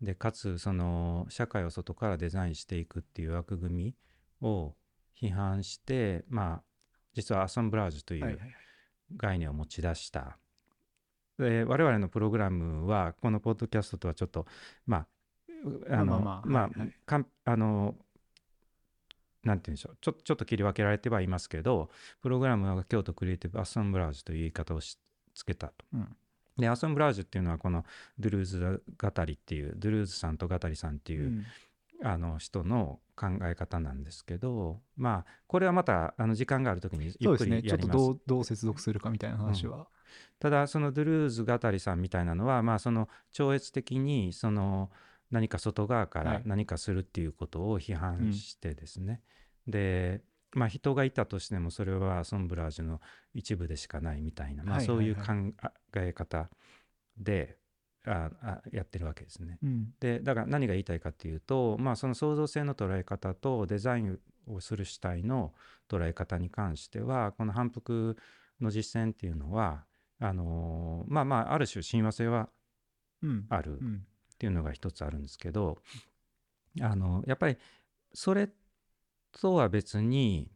[0.00, 3.94] でかつその社会を外からデザインしていくっていう枠組
[4.42, 4.74] みを
[5.20, 6.62] 批判してまあ
[7.14, 8.52] 実はアッサンブラージュというはいはいはい
[9.16, 10.38] 概念を持ち出した。
[11.38, 14.46] で我々のプログラムはこのポッドキャストとはちょっと
[14.86, 15.06] まあ
[15.90, 16.70] あのまあま
[17.06, 17.94] ああの
[19.44, 24.98] なんて言うんでしょうちょちょっと切り分けられてはいますけどプログラムは京都クリエイティブアッサンブラージュという言い方をし
[25.34, 25.74] つけたと。
[25.94, 26.16] うん
[26.58, 27.86] でアッサンブラージュっていうのはこの
[28.18, 31.46] ドゥルーズ語りっていうドゥルーズさんと語りさんっていう、うん
[32.04, 37.86] あの人の考え方なんですけどまあこれはまたあの時間がある時にゆっくそうですね、ちょっと。
[37.88, 39.86] どうどう接続するかみたいな話は。
[40.38, 44.90] ただそのドゥルーズ語りさんみたいなのはまあその超越的にその
[45.32, 46.42] 何か外側からはい。
[46.44, 49.20] 何かするっていうことを批判してですね、
[49.66, 53.00] でまあ人がいたとしてもそれはアソンブラージュの
[53.34, 56.50] 一部でしかないみたいな、まあ、はいそういうはい考え方
[57.16, 57.58] で
[58.04, 59.58] ああやってるわけですね。
[59.62, 59.94] うん。
[60.00, 65.54] でだから何が言いたいかっていうと、まあ、その創造性の捉え方とデザインをする主体の
[65.88, 68.16] 捉え方に関してはこの反復
[68.60, 69.86] の実践っていうのは
[70.20, 72.48] あのーまあまあある種親和性は
[73.22, 73.46] うん。
[73.48, 73.78] ある
[74.46, 75.78] っうんていうのが一つあるんですけど
[76.80, 77.56] あのやっぱり
[78.12, 78.48] それ
[79.40, 80.50] とは別に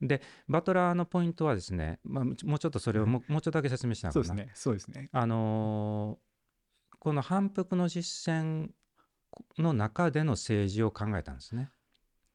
[0.00, 5.10] でバトラーのポイントはですね、まあ、もうちょっとそれをもうもうちょっとだけ説明しながらそうですね、そうですね。
[5.12, 6.30] あのー
[7.00, 8.68] この反復の実践
[9.58, 11.70] の中での政治を考えたんですね。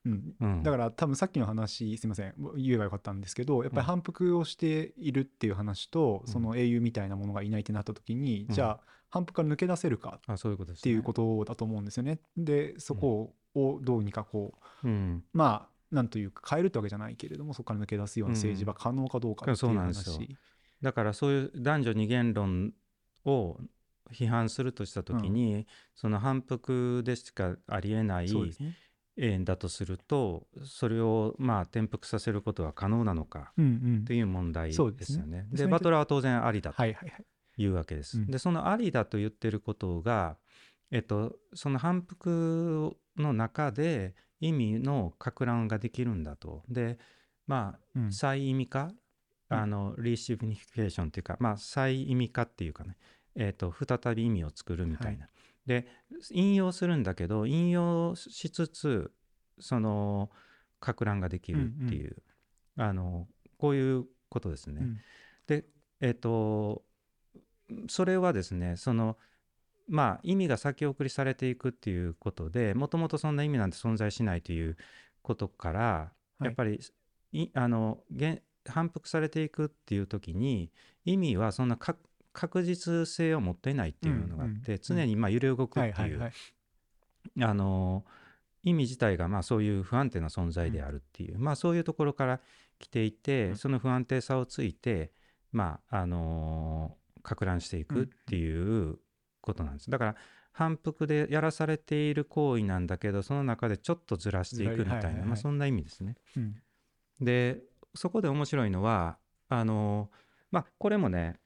[0.05, 0.35] うん。
[0.39, 2.33] うん、だから多分さっきの話すいません。
[2.57, 6.31] 言えばよかったんですけどやっぱり反復をしているっていう話と、うん。
[6.31, 8.53] その英雄みたいなものがいないってなった時に、うん。
[8.53, 10.81] じゃあ反復から抜け出せるかあそういうことです、ね。
[10.81, 12.19] っていうことだと思うんですよね。
[12.37, 20.37] でそこをどうにかこううん、まあなんというか変えるってわけじゃないけれどもそこから抜け出すような政治は可能かどうかってそいう話。
[20.81, 22.73] だからそういう男女二元論
[23.25, 23.57] を
[24.11, 25.65] 批判するとした時に、
[25.95, 28.75] その反復でしかありえないね。
[29.17, 34.73] えーだとするとそれをまあ転覆させることは可能なのかうんうんっていう問題で
[35.05, 35.47] すよね。
[35.51, 37.25] ででバトラーは当然ありだとはいはいはい。
[37.57, 38.17] いうわけです。
[38.17, 40.37] うんでそのありだと言ってることが、
[40.91, 46.63] えっと、その反復の中で意味の攪乱ができるんだと。
[46.67, 46.97] で
[47.47, 48.95] まうんあ再意味化、うん
[49.47, 52.97] あのリシフィニフィケーションっていうか、まあ、再意味化っていうかね、
[53.35, 55.27] えっと再び意味を作るみたいな。
[55.65, 55.87] で
[56.31, 59.11] 引用するんだけど引用しつつ
[59.59, 60.29] その
[60.81, 62.17] 攪乱ができるっていう、
[62.77, 64.81] あのこういうことですね。
[64.81, 64.97] うん。
[65.47, 65.65] で
[66.01, 66.83] えっ、と
[67.87, 69.17] それはですねその
[69.87, 74.77] まあ意味が先送りされていくっていうことでもともとそんな意味なんて存在しないという
[75.21, 76.45] ことから、はい。
[76.45, 76.79] やっぱり
[77.31, 80.71] いあの現反復されていくっていう時に
[81.05, 81.95] 意味はそんなか
[82.35, 86.31] 確実性を持っていないっていうのがあって、うんうん常にまあ揺れ動くっていう。
[87.41, 88.05] あの
[88.61, 92.39] 意味自体がまあそういう不安定な存在であるっていう、まあそういうところから
[92.77, 95.11] 来ていて、うんその不安定さをついて
[95.51, 98.99] まああの攪乱していくっていう
[99.41, 99.89] ことなんです。
[99.89, 100.15] だから
[100.51, 106.15] 反復でやらされている行為なんだけどその中でちょっとずらしていくみたいな、はいはいはいまあそんな意味ですね。
[106.37, 106.55] うん
[107.21, 107.61] で
[107.93, 109.17] そこで面白いのは
[109.47, 110.09] あの
[110.51, 111.39] まあこれもね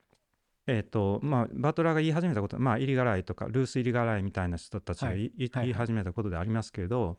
[0.72, 5.26] えーとまあ、バトラーが言い始めたこと、まあ、イリガライとかルース・イリガライみたいな人たちがはい。
[5.26, 5.66] いいはい。
[5.66, 7.18] 言い始めたことでありますけれど、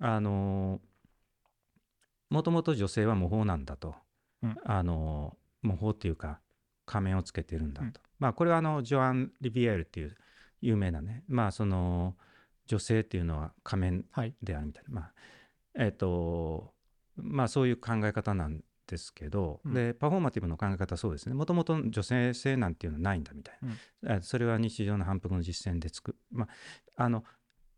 [0.00, 0.80] あの
[2.30, 3.94] もともと女性は模倣なんだと、
[4.42, 4.56] うん。
[4.64, 6.40] あの模倣っていうか
[6.86, 7.92] 仮面をつけてるんだと、うん。
[8.18, 10.16] まあこれはあのジョアン・リビエールっていう
[10.62, 12.16] 有名なねまあその
[12.66, 14.34] 女性っていうのは仮面はい。
[14.42, 14.94] であるみたいな。
[14.94, 15.12] まあ
[15.78, 16.72] えっ、と
[17.16, 19.74] まあそういう考え方なんですけど、うん。
[19.74, 21.34] でパフォーマティブの考え方はそうですね。
[21.34, 23.58] もともと女性性なんていうのはないんだみたい
[24.02, 26.16] な、えそれは日常の反復の実践でつく。
[26.30, 26.48] ま
[26.96, 27.24] ああの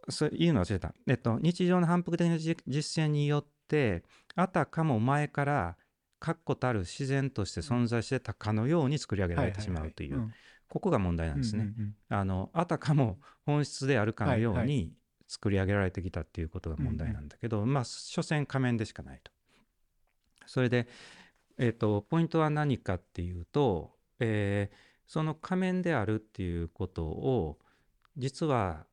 [0.09, 4.05] そういうの忘れた、えっと、日常の反復的な実実践によって
[4.37, 5.77] あたかも前から
[6.19, 10.33] 確固たる自然として存在してたかのように作り上げられてしまうという、ん
[10.69, 11.63] ここが問題なんですね。
[11.63, 14.93] うんうんあのあたかも本質であるかのようはいに
[15.27, 19.31] 作り上げられてきたっていうことが問題なんだけど、まあ所詮仮面でしかないと。
[20.49, 20.89] それで、
[21.59, 27.59] えー、とポイントは何かっていうと、えーその仮面であるっていうことを
[28.19, 28.85] 実は、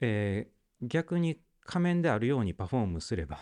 [0.00, 3.38] えー逆に仮面であるようにパフォームすれば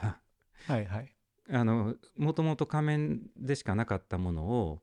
[0.69, 1.17] うんはいはい。
[1.51, 4.83] あのもともと仮面でしかなかったものを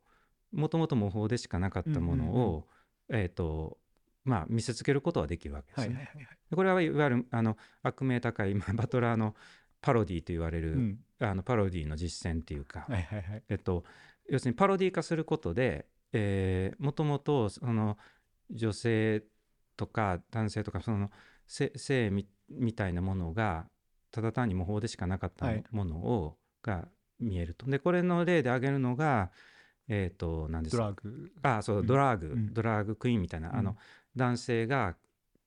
[0.51, 2.67] もともと模倣でしかなかったものを、
[3.09, 3.77] えっ、と
[4.25, 5.95] まあ見せつけることはできるわけですね。
[5.95, 6.37] はいはいはいはい。
[6.49, 9.35] でこれはいわゆるあの悪名高いまあバトラーの
[9.88, 11.00] パロディと言われる、うん。
[11.21, 13.43] あのパロディの実践っていうか、はいはいはい。
[13.47, 13.86] えっと、
[14.30, 15.86] 要するにパロディ化することで
[16.78, 17.97] もともとその
[18.52, 19.23] 女性
[19.78, 21.10] とか男性とかその
[21.47, 23.67] 性性みみたいなものが
[24.12, 25.63] ただ単に模倣でしかなかったはい。
[25.71, 26.89] ものを、が
[27.21, 27.65] 見えると。
[27.65, 29.32] でこれの例で挙げるのが
[29.88, 30.76] えっ、と何です。
[30.76, 31.32] ドかラッグ。
[31.43, 31.88] あそううん。
[31.88, 32.54] ドラッグ、うん。
[32.54, 33.78] ドラッグクイーンみたいな、あのうん。
[34.17, 34.97] 男性が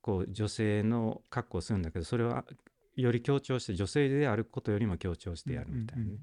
[0.01, 2.47] こう女性の格好をするんだけどそれは
[3.01, 6.05] より強調して女性であることよりも強調してやるみたいな。
[6.05, 6.19] ね、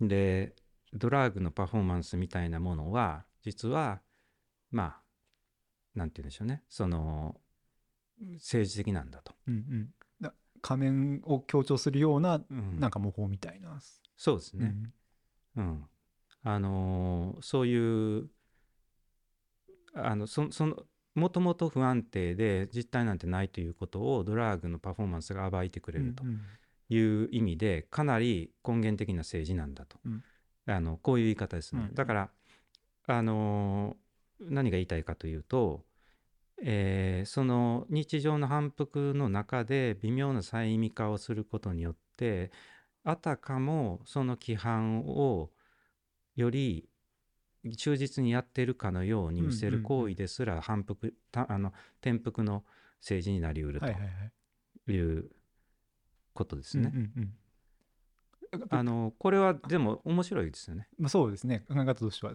[0.00, 0.54] で
[0.94, 4.00] ドラッグのパフォーマンスみたいなものは実は
[4.70, 5.00] まあ
[5.94, 6.62] なんて言うんでしょうね。
[6.68, 7.40] その
[8.34, 9.88] 政治的なんだと、うんうん。
[10.20, 12.78] だ仮面を強調するようなうん。
[12.80, 13.78] なんか模倣みたいな。
[14.16, 14.74] そうですね、
[15.56, 15.64] うん。
[15.64, 15.84] うん、
[16.42, 18.30] あのーそういう
[19.94, 20.76] あのそその
[21.14, 26.24] もともと不安定で実態なんてないということをドラッグのパフォーマンスが暴いてくれると
[26.88, 30.22] いう意味でかなり根源的な政治なんだと、うん。
[30.66, 31.94] あのこういう言い方ですね、うん。
[31.94, 32.30] だから
[33.06, 34.08] あのー
[34.40, 35.84] 何が言いたいかというと、
[36.62, 42.52] えーその日常の反復の中で微妙な再意味化をすることによって
[43.02, 45.50] あたかもその規範を
[46.36, 46.88] より
[47.76, 52.64] 忠実にやっているかのように見せる行為ですら反復たあの転覆の
[53.00, 53.80] 政治になりうる。
[54.86, 55.30] という
[56.32, 56.92] ことですね。
[58.70, 60.88] あのこれはでも面白いですよね。
[60.98, 62.34] まあ、そうですね考え方としては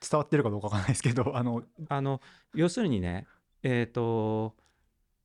[0.00, 2.20] 伝わってるかどうかわかんないですけどあのあの
[2.54, 3.26] 要するにね
[3.62, 4.56] えっ、と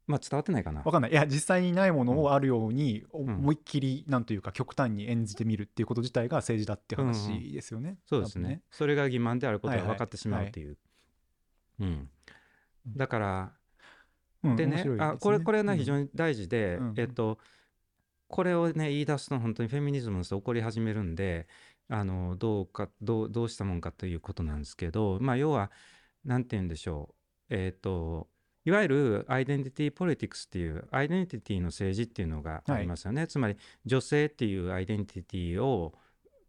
[0.07, 0.81] まあ伝わってないかな。
[0.83, 1.11] わかんない。
[1.11, 2.19] いや実際にないものうん。
[2.19, 3.05] をあるようにん。
[3.11, 7.97] 思いっきりなんというか極端に演じてみるっていうこと自体が政治だって話ですよね。
[8.05, 8.61] そうです多分ね。
[8.71, 9.87] それが欺瞞であることはいはい。
[9.87, 10.77] が分かってしまうっていう、
[11.79, 12.09] うん。
[12.87, 13.51] だから
[14.43, 17.37] うんでね面白いですあこれこれはねうん非常に大事で、うんえっと
[18.27, 21.49] これをね言い出すと本当にフェミニズムの人怒り始めるんで
[21.89, 25.69] あのどうかどうどうしたもんかということなんですけどまあ要は
[26.23, 27.13] 何て言うんでしょ
[27.49, 27.53] う。
[27.53, 28.29] えっ、と
[28.63, 35.93] いわゆるアイデンティティポリティクスっていうアイデンティティの政治っていうのがありますよね、つまり女性っていうアイデンティティを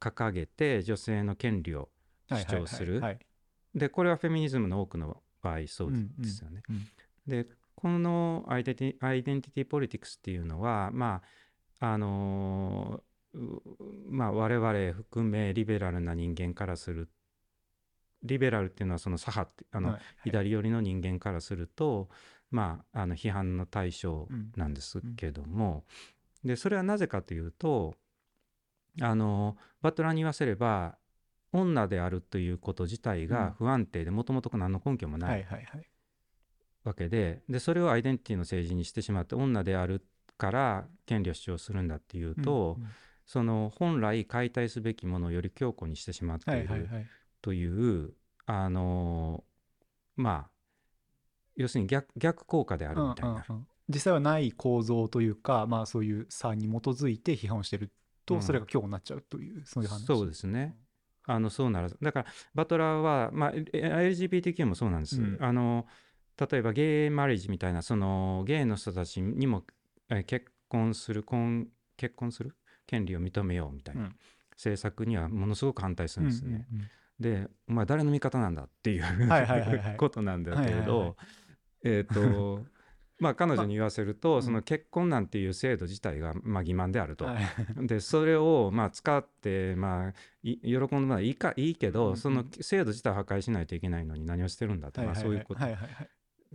[0.00, 1.88] 掲げて女性の権利を
[2.28, 3.12] 主張するはいはい。
[3.12, 3.18] はい。
[3.74, 6.62] でこれはフェミニズムの多くの場合そうですよね。
[7.26, 11.22] でこのアイデンティアイデンティティポリティクスっていうのはま
[11.80, 13.02] ああの
[14.08, 17.08] まあ我々含めリベラルな人間からする
[18.22, 19.96] リベラルっていうのはその左派ってあの、はい。
[19.96, 22.08] はい左寄りの人間からすると
[22.50, 25.84] まああの批判の対象なんですけども、
[26.44, 27.94] でそれはなぜかというと
[29.00, 30.96] あのバトラーに言わせれば
[31.52, 35.88] 女であるということ自体が不安定でもともと何の根拠もない、はいはいはい。
[36.84, 40.04] わけででそれをアイデンティティの政治にしてしまって女である
[40.36, 42.90] から権利を主張するんだっていうと、うんうん。
[43.24, 47.06] その本来解体すべきものをより強固にしてしまってはいいるはいはい
[47.42, 48.14] という、
[48.46, 49.44] あの
[50.16, 50.50] まあ
[51.56, 53.30] 要するに逆逆効果であるみたいな。
[53.30, 53.66] うんうんうん。
[53.88, 57.90] 実際はない構造というか、まあ、そういう差に基づいて批判をしてる
[58.24, 58.42] と、うん。
[58.42, 60.06] それが強固になっちゃうというそういう話。
[60.06, 60.76] そうですね。
[61.26, 65.36] あのそうならずだからバトラーは、まあ、え LGBTQ もそうなんです、うん。
[65.40, 65.86] あの
[66.38, 69.64] 例えばゲイマリッジみたいなそのゲイの人たちにも
[70.08, 72.56] え結婚する婚結婚する？
[72.86, 74.16] 権利を認めようみたいな、うん。
[74.52, 76.66] 政策にはものすごく反対するんですね。
[76.70, 76.88] うんうんうん
[77.20, 81.16] でお前誰の味方なんだっていうことなんだけれど
[81.84, 82.64] えっと
[83.22, 87.26] まあ彼女に言わせると、うんその結婚なんていう制度自体がまあ欺瞞であると。
[87.26, 87.44] はい。
[87.86, 95.60] でそれをまあ使ってまあい喜んでもらいいかいいけど、その制度自体を破壊しないといけないのに何をしてるんだって、まあ、そういうこと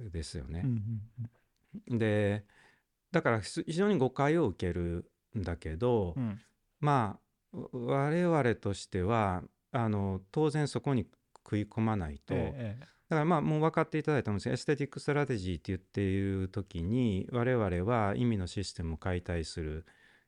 [0.09, 0.65] ですよね。
[1.87, 2.43] で
[3.11, 6.17] だからす非常に誤解を受けるんだけど、
[6.81, 7.17] ま
[7.53, 11.05] あ我々としてはあの当然そこに
[11.43, 19.85] 食い込まないと、ええだからまあもう分かっていただいたんです aesthetic strategy って言っている時に我々は意味のシステムを解体する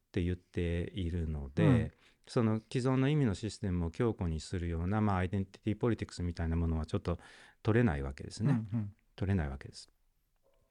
[0.10, 1.92] って言っているので、うん。
[2.28, 7.18] その既存の意味のシステムを強固にするような、まあ、アイデンティティポリティクスみたいなものはちょっと
[7.64, 8.52] 取れないわけですね。
[8.52, 8.92] うんうん。
[9.16, 9.90] 取れないわけです。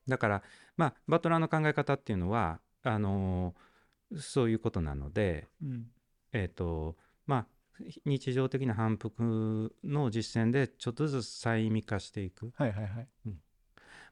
[0.07, 0.43] だから
[0.77, 3.69] まあバトラーの考え方っていうのはあのー
[4.17, 5.87] そういうことなので、うん。
[6.33, 7.47] えっ、とまあ
[8.05, 12.53] 日常的な反復の実践でちょっとずつ細味化していく。
[12.57, 13.09] はいはいはい。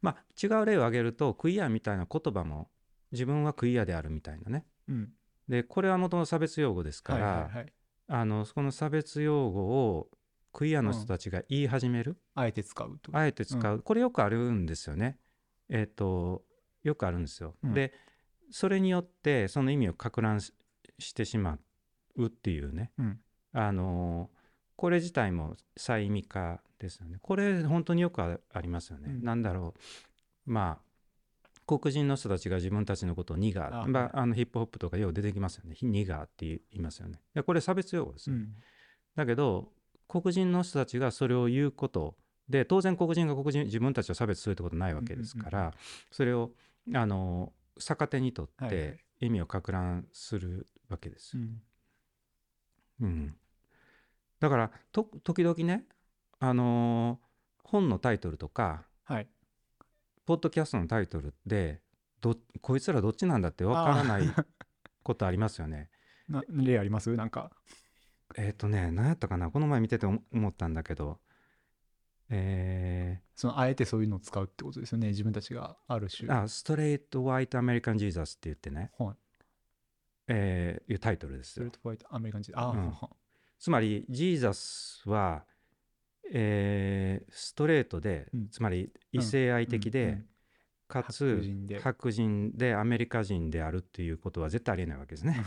[0.03, 2.71] まあ違う例を挙げるとクイアみたいな言葉も
[3.13, 4.67] 自分はクイアであるみたいなね。
[4.89, 5.13] うん。
[5.49, 7.73] でこれはもともと差別用語ですかはいら、はいはい。
[8.09, 10.11] あのそこの差別用語を
[10.53, 13.15] クイアの人たちが言い始める、あえて使うと。
[13.15, 15.19] あえて使う、これよくあるんですよね。
[15.69, 16.45] えっ、と
[16.83, 17.57] よくあるんですよ。
[17.63, 17.75] うん。
[17.75, 17.93] で
[18.51, 20.55] それによってその意味を攪乱し
[20.99, 21.59] してしま
[22.15, 23.21] うっていうね、うん
[23.59, 24.31] あの
[24.77, 27.19] これ自体も細味化ですよね。
[27.23, 29.07] これ本当によくあありますよね。
[29.09, 29.75] うんなんだろ
[30.47, 30.87] うまあ
[31.67, 35.77] 黒人の人たちが自分たちのことをニガーあまあ、あのヒップホップとかよう出てきますよね。
[35.83, 37.15] ニガーって言いますよね。
[37.15, 38.55] いやこれ差別用語ですよ、うん
[39.17, 39.73] だけど
[40.09, 42.17] 黒人の人たちがそれを言うこと
[42.51, 45.73] で当然黒人が黒人自分たちを差別するってことないわけですから、うんうん
[46.11, 46.51] それを
[46.95, 51.43] あの逆手にとって意味を攪乱するわけですよ。
[51.43, 53.37] うんうん
[54.41, 55.85] だからと時々ね、
[56.39, 57.27] あのー
[57.69, 59.29] 本のタイトルとかはい。
[60.25, 61.81] ポッドキャストのタイトルで
[62.21, 64.47] どこいつらどっちなんだってわからないあー
[65.03, 65.91] ことありますよね。
[66.29, 67.15] な例あります？
[67.17, 67.51] なんか。
[68.37, 69.51] えっ、とね何やったかな？
[69.51, 71.21] この前見てて思思ったんだけど。
[72.29, 75.09] えそのあえてそういうのを使うってことですよね？
[75.09, 76.29] 自分たちがある種。
[76.29, 79.17] ー、あストレート・ホワイト・アメリカン・ジーザスって言ってね、はい。
[80.29, 81.53] えーいうタイトルですよ。
[81.53, 82.91] ストレートホワイトアメリカン人ああ、うん。
[82.91, 83.11] は
[83.59, 85.45] つまりジーザスは、
[86.33, 88.49] えーストレートで、うん。
[88.49, 90.27] つまり異性愛的で、うんうん。
[90.89, 91.43] かつ
[91.83, 92.75] 白人で。
[92.75, 95.43] アメリカ人であるっていうことは絶対ありえないわけですね。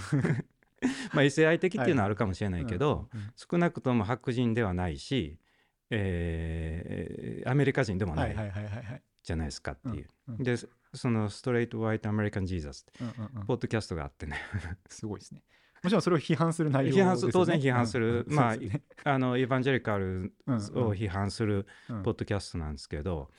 [1.13, 3.33] まあ異性愛的っていうのはあるかもしれないけど、うんうん。
[3.35, 5.39] 少なくとも白人ではないし、
[5.89, 9.03] えーアメリカ人でもないはいはいはいはいはい。
[9.23, 10.07] じゃないですかっていう。
[10.43, 10.55] で
[10.93, 13.13] そのストレート・ホワイト・アメリカン・ジーザスって
[13.45, 14.37] ポッドキャストがあってね。
[14.89, 15.43] すごいですね
[15.83, 17.33] もちろんそれを批判する内容ですよね。
[17.33, 18.35] 当然批判するうん。
[18.35, 18.55] まあ
[19.03, 20.55] あのエヴァンジェリカルうんうん。
[20.55, 22.03] を批判するうん。
[22.03, 23.29] ポッドキャストなんですけど、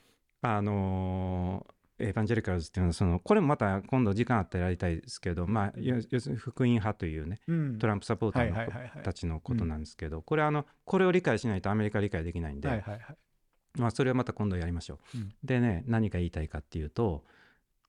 [0.42, 7.78] あのーエヴァンジェリカルズっていうのはそのこれもまた今度時間あったらやりたいですけど、まあ、要要するに福音派というねうん。
[7.78, 13.16] トランプサポーターのたちのことなんですけど、これあのこれを理解しないとアメリカ理解できないんで、はいはいはい。
[13.76, 15.18] まあ、それはまた今度やりましょう。
[15.18, 15.34] うん。
[15.44, 17.24] でね何が言いたいかっていうと,、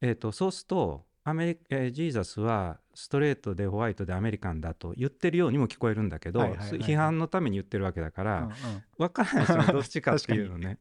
[0.01, 6.79] えー、とそうするとアメリえージーザスはストレートでホワイトでアメリカンだと言ってるようにも聞こえるんだけど、はいはいはいはい。
[6.79, 8.53] 批判のために言ってるわけだから、うんうん。
[8.97, 10.79] 分からないですよね どっちかっていうのね。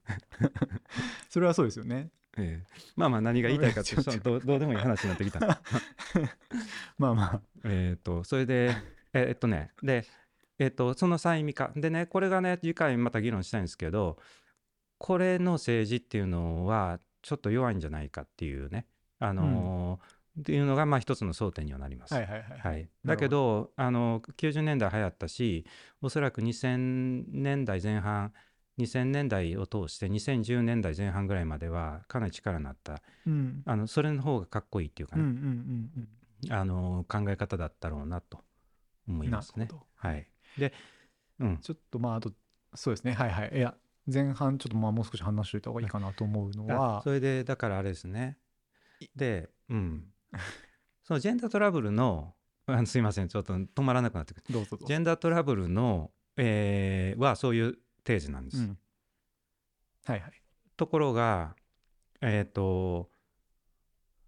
[1.29, 2.11] それはそうですよね。
[2.39, 2.83] ええ。
[2.97, 5.41] まあまあ何が言いたいかっていうどうどうでもいい話になってきた。
[6.97, 8.75] まあまえっとそれで
[9.13, 10.07] ええっとねで
[10.59, 11.71] えっとその再味化。
[11.77, 14.19] でねこれがね次回また議論したいんですけど
[14.97, 18.87] これの政治っていうのはちょっと弱いんじゃないかっていうね。
[19.19, 22.15] あのーっていうのがまあ一つの争点にはなります。
[22.15, 22.59] あはいはいはい。
[22.61, 25.67] はい、だけどあの90年代流行ったし
[26.03, 28.33] おそらく2000年代前半
[28.79, 33.63] 2000年代を通して2010年代前半ぐらいまではかなり力になったうん。
[33.67, 35.91] あのそれの方がかっこいいっていうかうんうん
[36.45, 36.53] ね、うん。
[36.53, 38.41] あの考え方だったろうなと
[39.09, 39.69] 思いますね。
[39.97, 40.27] はい、
[40.59, 40.73] で、
[41.39, 42.33] うん、ちょっとまああと
[42.75, 43.13] そうですね。
[43.13, 43.51] はいはい。
[43.55, 43.75] いや
[44.07, 48.39] 前半ちょっとまあもう少し話しておいた方がいいかなと思うのあはそれでだからあれですね。
[49.15, 50.05] で、うん、
[51.03, 52.35] そのジェンダートラブルの
[52.67, 54.45] あすいませんちょっと止まらなくなってくる。
[54.51, 58.59] どうぞジェンダートラブルの、えーはそういうテージなんです。
[58.59, 58.79] うん。
[60.05, 60.33] はいはい。
[60.77, 61.57] ところが
[62.21, 63.11] えっ、と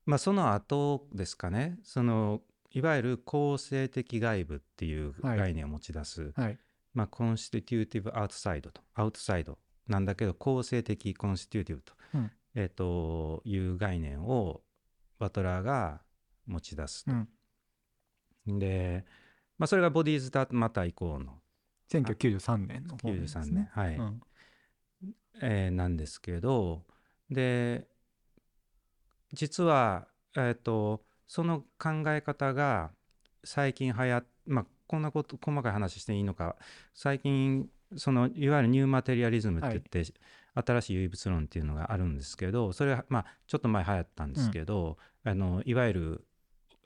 [0.06, 1.78] まあその後ですかね。
[1.82, 5.38] そのいわゆる構成的外部っていうはい。
[5.38, 6.58] 概念を持ち出す、はい。
[6.94, 9.58] まあ constitutive outside と outside
[9.88, 12.30] なんだけど構成的 constitutive と,、うん。
[12.54, 14.62] えー、という概念を
[15.22, 16.00] バトラーが
[16.46, 17.12] 持ち出すと。
[18.58, 19.04] で、
[19.56, 21.38] まあ、それが Bodies That Matter 以降の。
[21.90, 23.96] 1993年の方です93ね年、はい。
[23.96, 24.20] うん。
[25.40, 26.82] えーなんですけど
[27.30, 27.86] で
[29.32, 30.06] 実は、
[30.36, 32.90] えー、とその考え方が
[33.44, 36.56] 最近流行っまあこんなこと細かい話していいのか。
[36.94, 40.04] 最近そのいわゆるニューマテリアリズムって言って、
[40.54, 46.24] 新しい唯物論っていうのがあるんですけどそれはまあちょっと前流行ったんですけど、あのいわゆる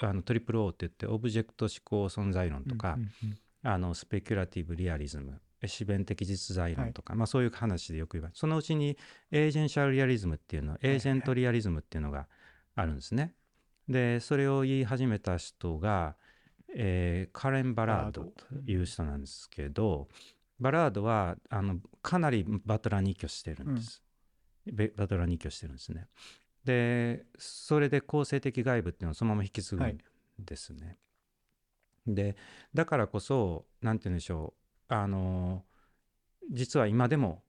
[0.01, 8.97] あのトリプル O って言ってオブジェクト思考存在論とか、うんうんうんあのスペキュラティブリアリズム思弁的実在論とか、まあ、そういう話でよく言われるそのうちに
[9.33, 12.29] エージェンシャルリアリズムっていうのいはいエージェントリアリズムっていうのが
[12.77, 13.33] あるんですね。
[13.89, 16.17] でそれを言い始めた人が、
[16.75, 18.33] えーカレン・バラードと
[18.67, 20.09] いう人なんですけど、
[20.61, 24.03] バラードはあのかなりバトラーに依拠してるんです。
[24.67, 26.07] ベバトラーに依拠してるんですね。
[26.67, 29.99] でそれで構成的外部っていうのをそのまま引き継ぐん
[30.41, 30.99] ですね。
[32.09, 32.37] で
[32.75, 34.55] だからこそ何て言うんでしょ
[34.91, 35.65] うあの
[36.51, 37.43] 実は今でも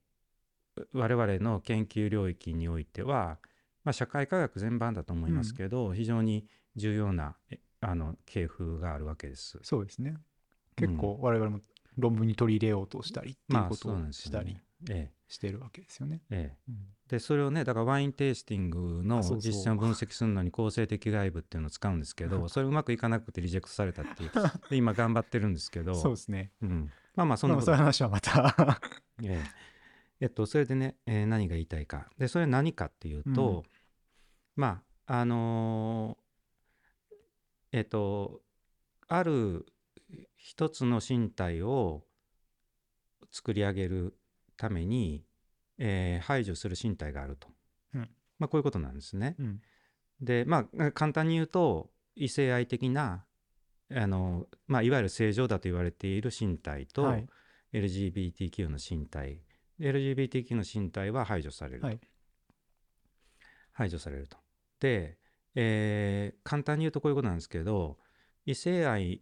[0.93, 3.39] 我々の研究領域においては、
[3.83, 6.45] まあ、社会科学全般だと思いますけど、非常に
[6.75, 9.57] 重要なえあの系譜があるわけです。
[9.63, 10.15] そうですね
[10.75, 11.59] 結構我々も
[11.97, 14.66] 論文に取り入れようとしたりっていうまあことをしたりよね。
[14.89, 16.21] えしてるわけですよね。
[16.29, 16.57] ええ。
[16.69, 16.77] えうん。
[17.07, 24.31] でそれをねだからワインテイスティングの実践を分析するのに構成的外部っていうのを使うんですけどそれうまくいかなくてリジェクトされたっていう
[24.69, 25.95] で今頑張ってるんですけど。
[25.95, 26.51] そうですね。
[26.61, 28.81] うん、まあまあそんなまあことそういう話はまた。
[29.23, 29.67] ええ。
[30.19, 32.09] えっと、それでね、えー何が言いたいか。
[32.17, 33.63] で、それ何かっていうと、
[34.55, 36.27] まあ、あのー
[37.73, 38.41] えっと、
[39.07, 39.65] ある
[40.35, 42.03] 一つの身体を
[43.31, 44.17] 作り上げる
[44.57, 45.23] ために、
[45.77, 47.47] えー排除する身体があると。
[47.93, 48.09] うん。
[48.39, 49.35] まあ、こういうことなんですね。
[49.39, 49.61] うん。
[50.21, 53.25] で、まあ、簡単に言うと、異性愛的な、
[53.91, 57.27] あの、まあ、いわゆる正常だと言われている身体と、はい。
[57.73, 59.41] LGBTQ の身体。
[59.79, 61.99] LGBTQ の身体は排除されると、はい。
[63.71, 64.37] 排除されると。
[64.79, 65.17] で、
[65.55, 67.97] えー簡単に言うとこういうことなんですけど
[68.45, 69.21] 異性愛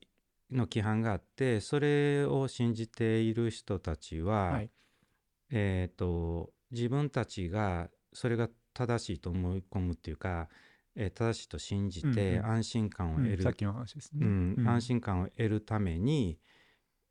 [0.52, 4.70] の規範があってそれを信じている人たちは、はい
[5.52, 10.50] えー、と自分たちがそれが正しいと思い込むっていうか、
[10.96, 12.46] えー正しいと信じてうんうん。
[12.46, 14.26] 安心感をう得る、んさっきの話ですね。
[14.26, 14.68] うんうん。
[14.68, 16.40] 安心感を得るために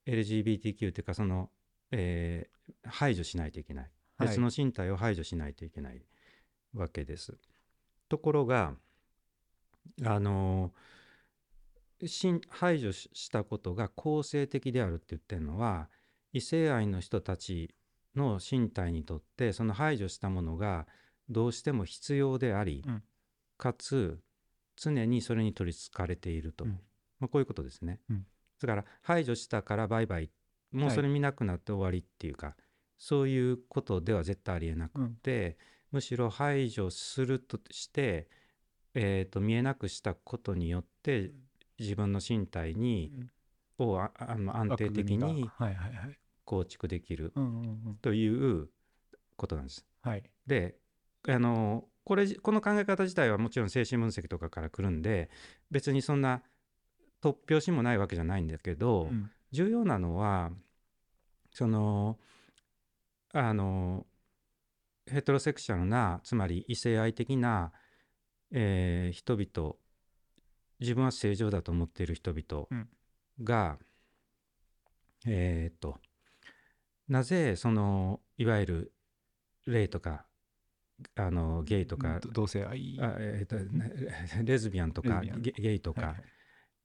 [0.07, 1.51] LGBTQ っていうかその、
[1.91, 3.91] えー排除しないといけない。
[4.17, 4.29] はい。
[4.29, 6.03] 別の身体を排除しないといけない
[6.73, 7.37] わけです。
[8.09, 8.75] ところが
[10.03, 10.73] あの
[12.07, 15.91] しん排除ししたことが公正的であるって言ってるのは
[16.33, 17.75] 異性愛の人たち
[18.17, 20.87] の身体にとってその排除したものが
[21.29, 23.03] どうしても必要であり、うん。
[23.57, 24.19] かつ
[24.77, 26.81] 常にそれに取りつかれていると、うん。
[27.21, 28.01] まあ、こういうことですね。
[28.11, 28.27] うん。
[28.61, 30.31] だから排除したからバイバイ
[30.75, 32.57] もうそれ見なくなって終わりっていうか、
[32.99, 35.57] そういうことでは絶対ありえなくて、
[35.93, 38.29] むしろ排除するとして、
[38.95, 41.31] えー、と見えなくしたことによって
[41.79, 43.13] 自分の身体に
[43.79, 45.53] をああの安定的に枠組みが。
[45.57, 46.19] はいはいはい。
[46.45, 47.33] 構築できる。
[48.03, 48.69] という
[49.37, 49.87] ことなんです。
[50.03, 50.23] はい。
[50.47, 50.77] で
[51.29, 55.31] あのこれこの考え方自体はもちろん精神分析とかから来るんで
[55.71, 56.43] 別にそんな
[57.23, 60.51] 突拍子もないわけじゃないんだけど、うん重要なのは
[61.53, 62.19] その
[63.33, 64.05] あの
[65.07, 67.71] ヘテロセクシャルなつまり異性愛的な、
[68.51, 69.77] えー人々
[70.81, 72.89] 自分は正常だと思っている人々うん
[73.45, 73.79] が、
[75.25, 76.01] えーっと
[77.09, 78.93] なぜそのいわゆる
[79.67, 80.27] レイとか
[81.17, 82.99] あのゲイとか、ど同性愛。
[83.01, 83.93] あえーっとね
[84.45, 86.25] レズビアンとかゲゲイとか、はいはい。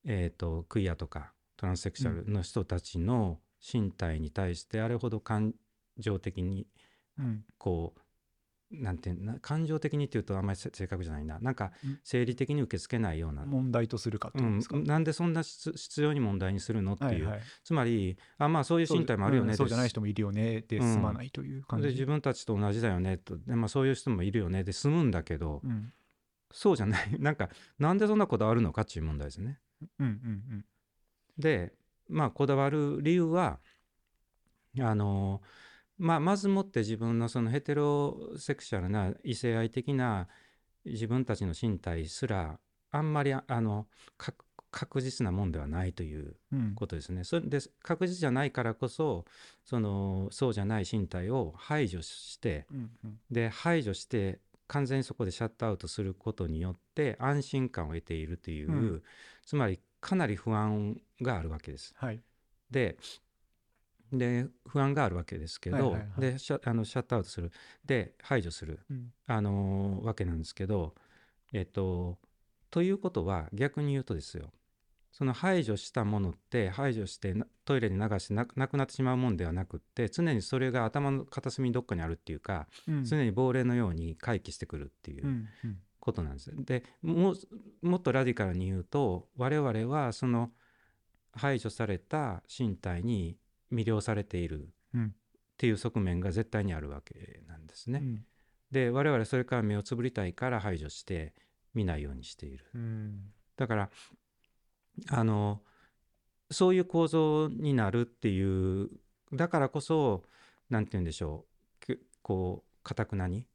[0.05, 5.53] えー、とクイアとかトランスセクシャルの人たちの身体に対してあれほど感
[5.97, 6.67] 情的に
[7.17, 7.45] うん。
[7.57, 8.01] こう
[8.71, 11.39] なんて感情的にっていうとあんまりせ正確じゃないな。
[11.39, 11.99] なんかうん。
[12.03, 14.77] 生理的に受け付けないような、問題とするかってうんことですか。
[14.79, 17.41] なんでそんな必必要に問題にするのっていう、はいはい。
[17.63, 21.87] つまりあまあそういう身体もあるよねそう,、んそうじゃないで人もいるよねで済まないという感じ。
[21.87, 25.93] で自分たちと同じだよねとで、まあ、そういう人もいるよねで済むんだけど、うん
[26.51, 29.37] そうじゃないなんかなんでそんなこだわるのかっていう問題です。
[29.37, 29.59] ね。
[29.99, 30.65] うんうん
[31.37, 31.73] で
[32.07, 33.59] まあこだわる理由は
[34.79, 35.41] あの、
[35.99, 40.27] まあ、まずもって自分のそのヘテロセクシャルな異性愛的な
[40.85, 42.57] 自分たちの身体すら
[42.91, 43.85] あんまりああの
[44.17, 44.33] か
[44.71, 47.23] 確実なもんではないといううんうんことですね。
[47.23, 49.25] それで確実じゃないからこそ
[49.65, 59.03] そのそうじゃない身体を排除してうんうんで排除して完全にそこでシャットアウトすることによって安心感を得ているという、うん
[59.45, 61.93] つまりかなり不安があるわけです。
[61.97, 62.21] はい。
[62.69, 62.97] で
[64.11, 67.51] で不安があるわけですけど、でシャあのシャットアウトする。
[67.85, 69.13] で排除する、うん。
[69.27, 70.95] あのーわけなんですけど
[71.53, 72.17] えっと
[72.71, 74.51] ということは逆に言うとですよ。
[75.11, 83.03] その排除したものって排除してなトイレに流してななくなってしまうもんではなくって常にそれが頭の片隅にどっかにあるっていうか、うん。
[83.05, 85.47] 常に亡霊のように回帰してくるっていう
[85.99, 86.51] ことなんです。
[86.55, 90.51] でもうもっとラディカルに言うと我々はその
[91.31, 93.37] 排除された身体に
[93.71, 95.11] 魅了されているうんっ
[95.59, 97.99] ていう側面が絶対にあるわけなんですね。
[98.01, 98.25] うん
[98.71, 101.33] で我々それから目をつぶりたいから排除して
[101.73, 102.65] 見ないようにしている。
[102.75, 103.89] うんだから
[105.09, 105.61] あの
[106.51, 108.89] そういう構造になるっていう
[109.33, 110.23] だからこそ
[110.69, 111.45] 何て言うんでしょ
[111.81, 113.45] うくこうかたくなに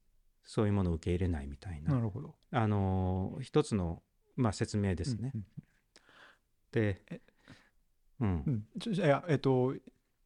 [0.44, 2.34] そういうものを受け入れないみたいななるほど。
[2.50, 4.02] あの一つの、
[4.36, 5.32] まあ、説明ですね。
[5.34, 5.46] うん
[8.20, 9.74] うんう、ん、いやえっと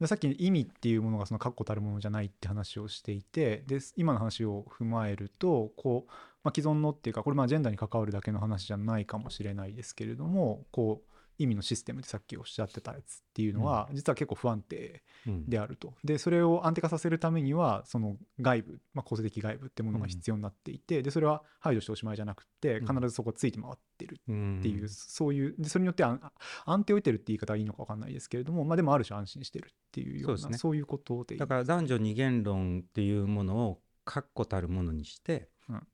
[0.06, 6.10] さっき意味っていうものがその確固たるものじゃないって話をしていてで今の話を踏まえるとこう、
[6.44, 15.48] まあ、既存のっていうかこれまあジェンダーに関わるだけの話じゃないかもしれないですけれどもこう意味のシステムってさっきおっしゃってたやつっていうのは、実は結構不安定うん。
[15.48, 15.94] であると。
[16.04, 22.86] でそれを安定化させるためにはその外部、まあ、構成的外部ってものが必要になっていて、でそれは排除しておしまいじゃなくてうん。
[22.86, 26.20] 必ずそこついて回ってるうんっていう、そういうでそれによって安
[26.64, 30.58] 安定を得てるって言い方はいいのか分かんないですけれども、まあ、でもある種安心してるっていうようなそうね。
[30.58, 35.86] そういうことでいいだから男女二元論っていうものを確固たるものにして、うん。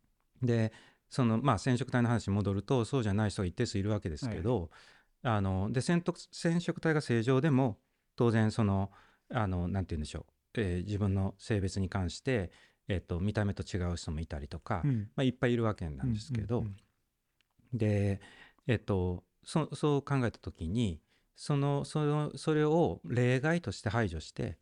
[0.42, 0.72] で
[1.11, 4.70] そのまあ染色体の話に戻るとそうじゃない人が一定数いるわけですけど、
[5.25, 7.79] あので染色染色体が正常でも
[8.14, 8.91] 当然その
[9.31, 12.53] あのなんて言うんでしょう、えー自分の性別に関して、
[12.89, 15.09] えっと見た目と違う人もいたりとか、うん。
[15.16, 16.77] まあ、いっぱいいるわけなんですけど、うんうん。
[17.72, 18.20] で
[18.66, 21.01] えっとそそう考えた時に
[21.37, 24.59] そのそのそれを例外として排除して、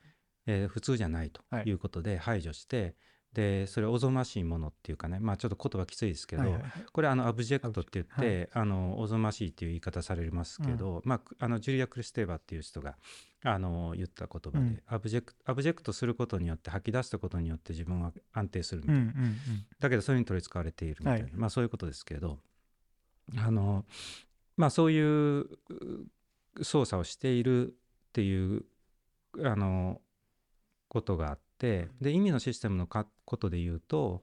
[0.47, 1.69] えー普通じゃないとはい。
[1.69, 2.95] いうことで排除して、
[3.35, 6.72] でそれおぞましいものっていうかねまあちょっと言葉きついですけど、はいはいはい。
[6.93, 12.97] これあの abjectって言って、アブジェあのおぞましいっていう言い方されますけど、まあくあのジュリア・クリステーバっていう人が
[13.43, 14.83] あの言った言葉で、うん。
[14.87, 19.01] アブジェク abject することによって吐き出したことによって自分は安定するみたいな。
[19.01, 19.37] うんうんうん。
[19.80, 21.33] だけどそれに取り使われているみたいな、はい。
[21.35, 22.39] まあそういうことですけど
[23.39, 23.85] あの
[24.57, 25.49] まあそういうう
[26.62, 27.72] 操作をしているっ
[28.12, 28.64] ていう
[29.43, 30.01] あの
[30.89, 31.43] ことがあって
[32.01, 34.23] で意味のシステムのかことで言うと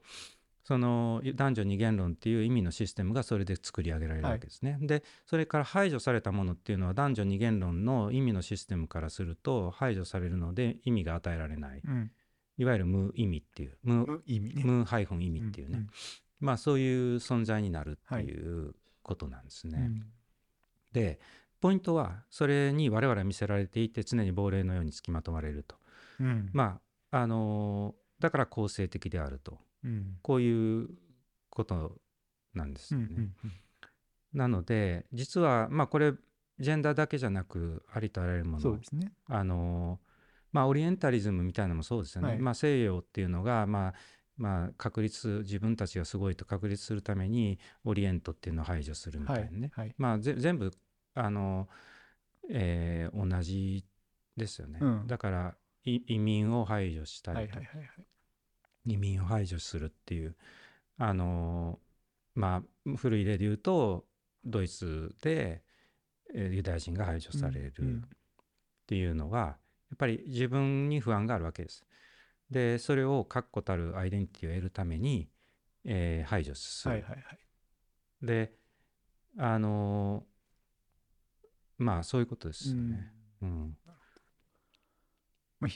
[0.64, 4.78] その男女二元論っていう意味のシステムがそれで作り上げられるわけですね。
[4.82, 12.12] でそれから排除されたものっていうのは男女二元論の意味のシステムからすると排除されるので意味が与えられないうん
[12.60, 14.64] いわゆる無意味っていう無無意味ね。
[14.66, 15.88] 無ハイフン意味っていうね、
[16.42, 19.78] まあそういう存在になるっていうことなんですね。
[19.80, 20.06] うん
[20.92, 21.20] で
[21.62, 25.76] ポイントはそれに我々は見せられていて常に亡霊のようにつきまとわれると。
[26.20, 26.82] うんまあ
[27.12, 29.57] あのだから構成的であると。
[29.84, 30.18] うん。
[30.22, 30.89] こういう
[31.49, 31.97] こと
[32.53, 33.07] なんですよね。
[33.10, 33.34] うんうん
[34.32, 36.14] なので実はまあこれ
[36.60, 38.80] ジェンダーだけじゃなくありとあらゆるもの。
[38.91, 39.12] ね。
[39.26, 39.99] あの
[40.51, 42.39] まあオリエンタリズムみたいなのもそうですよね、はい。
[42.39, 43.93] まあ西洋っていうのがまあ
[44.38, 49.95] まあ確立自分たちがすごいと確立するためにオリエントっていうのを排除するみたはいいなね、はい。
[49.97, 50.72] まあぜ全部
[51.16, 51.68] あの、
[52.51, 53.84] えー同じ
[54.38, 55.07] ですよね、うん。
[55.07, 55.53] だからい
[55.86, 58.06] 移民を排除したりとはいはいはいはい。
[58.86, 60.36] 移民を排除するっていう
[60.98, 61.80] あの
[62.36, 64.06] まあ古い例で言うと
[64.46, 65.64] ドイツで
[66.34, 69.56] えーユダヤ人が排除されるうんっていうのは、や
[69.94, 71.86] っぱり自分に不安があるわけです。
[72.50, 75.30] でそれを確固たるアイデンティティを得るために、
[75.86, 76.96] えー排除する。
[76.96, 77.40] はいはいはい。
[78.24, 78.54] で
[79.38, 80.26] あの
[81.78, 83.14] まあそういうことですよね。
[83.42, 83.89] うんまあひ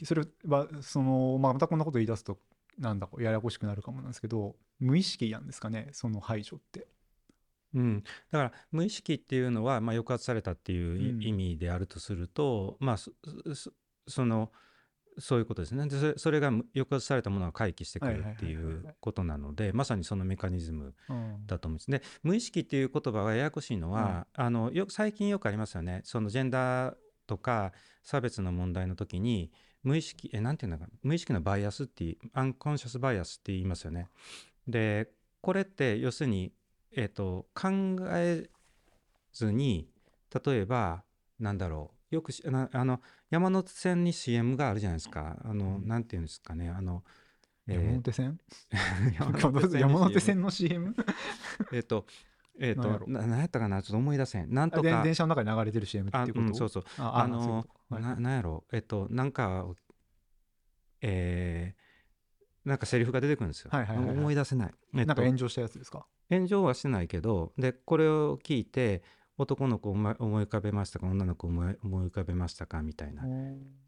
[0.05, 2.37] それはその、まあ、またこんなこと言い出すと
[2.79, 6.87] なんだこうややこしくなるかもなんですけど無意識なんですかねその排除って。
[7.75, 13.11] うん、だから無意識っていうのは、まあ、抑圧されたっていう意味であるとすると、まあそ
[13.55, 13.71] そ
[14.07, 14.51] その
[15.17, 15.87] そういうことですね。
[15.87, 21.47] でそれそれがむ抑圧されたものが回帰してくるっていうことなのでまさにそのメカニズムうん。
[21.47, 21.91] だと思うんです。
[21.91, 26.01] で無意識っていう言葉がややこしいのは、あのよ最近よくありますよね。
[26.03, 27.73] そのジェンダーとか
[28.03, 29.51] 差別の問題の時に
[29.83, 30.89] 無意識えなんていうのかな。
[31.03, 34.09] 無意識のバイアスってアンコンシャスバイアスって言いますよね。
[34.67, 35.09] で
[35.41, 36.53] これって要するに、
[36.95, 37.69] えっと考
[38.11, 38.49] え
[39.33, 39.89] ずに
[40.45, 41.03] 例えば
[41.39, 42.15] なんだろう。
[42.15, 45.37] よくしなあの山手線に CM があるじゃないですか。
[45.43, 45.87] あの、うん。
[45.87, 46.69] なんていうんですかね。
[46.69, 47.03] あの、
[47.67, 48.39] えー山手線？
[49.79, 50.95] 山手線の CM?
[51.71, 52.05] えっと、
[52.59, 53.05] えっ、なんやろ。
[53.05, 54.53] と、ななんやったかな、ちょっと思い出せん。
[54.53, 56.83] なんあとか、で電車の中で流れてる CM ってあ、いうこと、うん、そうそう。
[56.99, 58.63] ああのそういうことはいななんやろ。
[58.71, 59.65] えっと、なんか、
[61.01, 61.83] えー
[62.65, 63.71] なんかセリフが出てくるんですよ。
[63.73, 64.17] はいはいはいはい。
[64.17, 64.73] 思い出せない。
[64.95, 66.05] えっとなんか炎上したやつですか？
[66.29, 69.03] 炎上はしてないけど、で、これを聞いて、
[69.37, 72.81] 男の子を思い浮かべましたか、女の子を思い思い浮かべましたか？
[72.81, 73.25] みたいな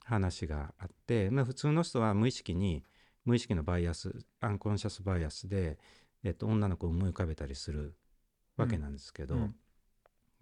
[0.03, 2.83] 話があって、まあ、普通の人は無意識に、
[3.23, 5.79] 無意識のバイアス、アンコンシャスバイアスで、
[6.23, 7.95] えっと、女の子を思い浮かべたりする
[8.57, 9.55] わけなんですけど、うん。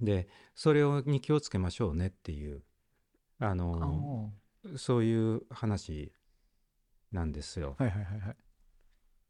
[0.02, 2.64] でそれをに気をつけましょうねっていう
[3.40, 4.32] あの
[4.66, 6.12] あそういう話
[7.12, 7.76] なんですよ。
[7.78, 8.36] はいはいはいはい。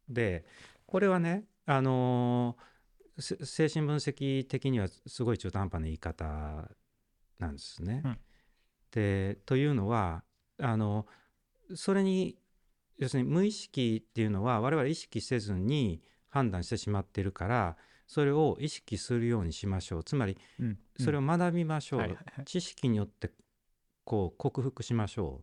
[0.09, 0.45] で
[0.85, 2.57] これはねあの
[3.19, 6.69] せ精神分析的にはすごい中途半端な言い方
[7.39, 8.01] なんですね。
[8.03, 8.19] うん。
[8.91, 10.23] でというのは
[10.59, 11.07] あの
[11.75, 12.37] それに
[12.97, 17.77] 要するに無意識っていうのは我々意識せずに判断してしまっているから
[18.07, 20.03] それを意識するようにしましょう。
[20.03, 22.45] つまりうんそれを学びましょう、はいはいはい。
[22.45, 23.31] 知識によって
[24.03, 25.41] こう克服しましょ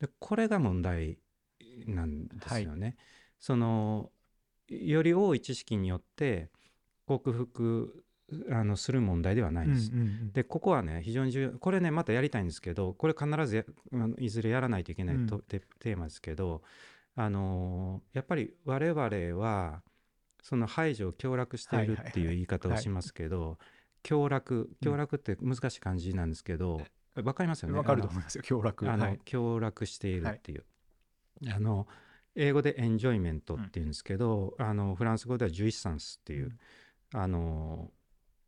[0.00, 0.06] う。
[0.06, 1.18] でこれが問題
[1.86, 2.96] なんですよね。
[3.38, 4.10] その
[4.68, 6.50] より多い知識によって
[7.06, 8.04] 克服
[8.50, 9.90] あのする問題ではないです。
[9.92, 10.32] うんうんうん。
[10.32, 11.58] でここはね非常に重要。
[11.58, 13.64] これねまたやりたいんですけどこれ必ず
[14.18, 15.42] いずれやらないといけないと、うん。
[15.42, 16.62] テテーマですけど
[17.14, 19.82] あのやっぱり我々は
[20.44, 23.58] その排除を強楽しているっていう言い方をしますけど
[24.04, 26.80] 強楽強楽って難しい漢字なんですけど
[27.22, 27.78] わかりますよね？
[27.78, 28.90] わかると思いますよ強楽。
[28.90, 29.20] あの、はい。
[29.24, 30.64] 強楽しているっていう、
[31.48, 31.86] あの
[32.34, 36.58] 英語でエンジョイメントっていうんですけど、あのフランス語ではジュイッサンスっていう、
[37.14, 37.92] あの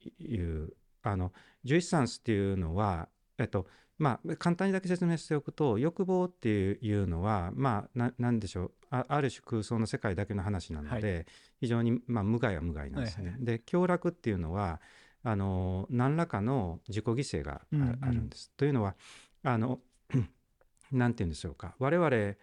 [0.00, 0.72] いいう
[1.04, 1.32] あの
[1.62, 3.68] ジュイッサンスっていうのはえっと
[3.98, 8.72] まあ簡単にだけ説明しておくと欲望っていうのはまあでしょう？
[8.90, 11.26] あある種空想の世界だけの話なので、
[11.60, 13.24] 非常に、まあ、無害は無害なんですね。
[13.24, 14.80] はいはいで強楽っていうのは
[15.22, 18.50] あの何らかの自己犠牲があ,、うんうんあるんです。
[18.56, 18.94] というのは
[19.42, 19.80] あの
[20.92, 22.34] なんて言うんでしょうか我々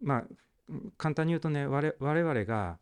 [0.00, 0.24] まあ
[0.96, 2.78] 簡単に言うとね我我々が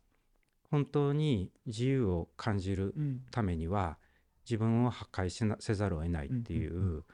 [0.71, 3.99] 本当に自由を感じるうんためには
[4.45, 7.05] 自分を破壊しなせざるを得ないっていう,、うん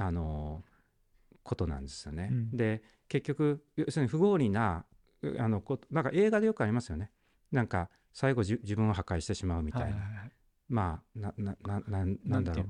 [0.00, 0.62] あの
[1.42, 2.28] ことなんですよね。
[2.30, 4.84] うんで結局要するに不合理な
[5.38, 7.10] あのことなんか映画でよくありますよね。
[7.52, 10.32] なんか最後じ自分を破壊してしまうみたいな、はいはいはい。
[10.68, 12.66] まあなななななんだろう。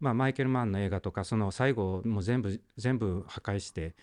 [0.00, 3.94] まあ、マイケル・マンの映画とかその最後もう全部全部破壊して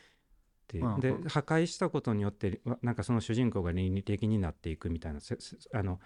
[0.67, 5.19] で破壊したことによってわなんかその主人公が倫理的になっていくみたいな。
[5.73, 5.99] あの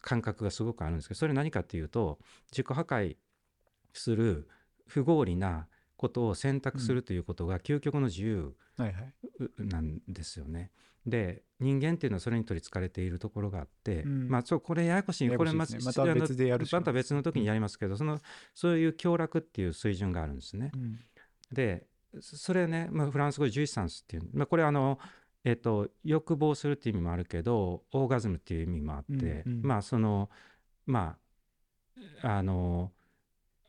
[0.00, 2.18] 感覚がすごくあるんですけどそれ何かっていうと
[2.50, 3.16] 自己破壊
[3.92, 4.48] する
[4.86, 5.66] 不合理な
[5.96, 9.12] ことを選択するということが究極の自由はいはい。
[9.58, 10.70] なんですよね。
[11.06, 14.28] で人間っていうのはそれに取りつかれているところがあって、うん。
[14.28, 15.82] まあそうこれややこしいこれまですね。
[15.84, 18.20] また別でやるまた別の時にやりますけど、その
[18.54, 20.70] そういう強楽っていう水準があるんですね。
[20.74, 20.98] うん。
[21.52, 21.86] で
[22.20, 24.98] そそれね、まあ、フランス語でジュイサンスっていう、まあ、これあの
[25.44, 29.62] えっと、欲望するっていう意味もあるけどオーガズムっていう意味もあって、うんうん。
[29.62, 30.30] まあその
[30.86, 31.16] ま
[32.22, 32.92] ああの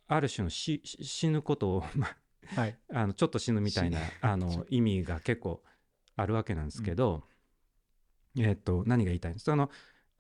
[0.07, 0.81] ある種の死
[1.29, 2.07] ぬことを、ま
[2.55, 2.77] あ、はい。
[2.93, 5.63] あのちょっと死ぬみたいな死あの 意味が結構
[6.15, 7.23] あるわけなんですけど、
[8.37, 9.45] えっと何が言いたいんです？
[9.45, 9.69] その、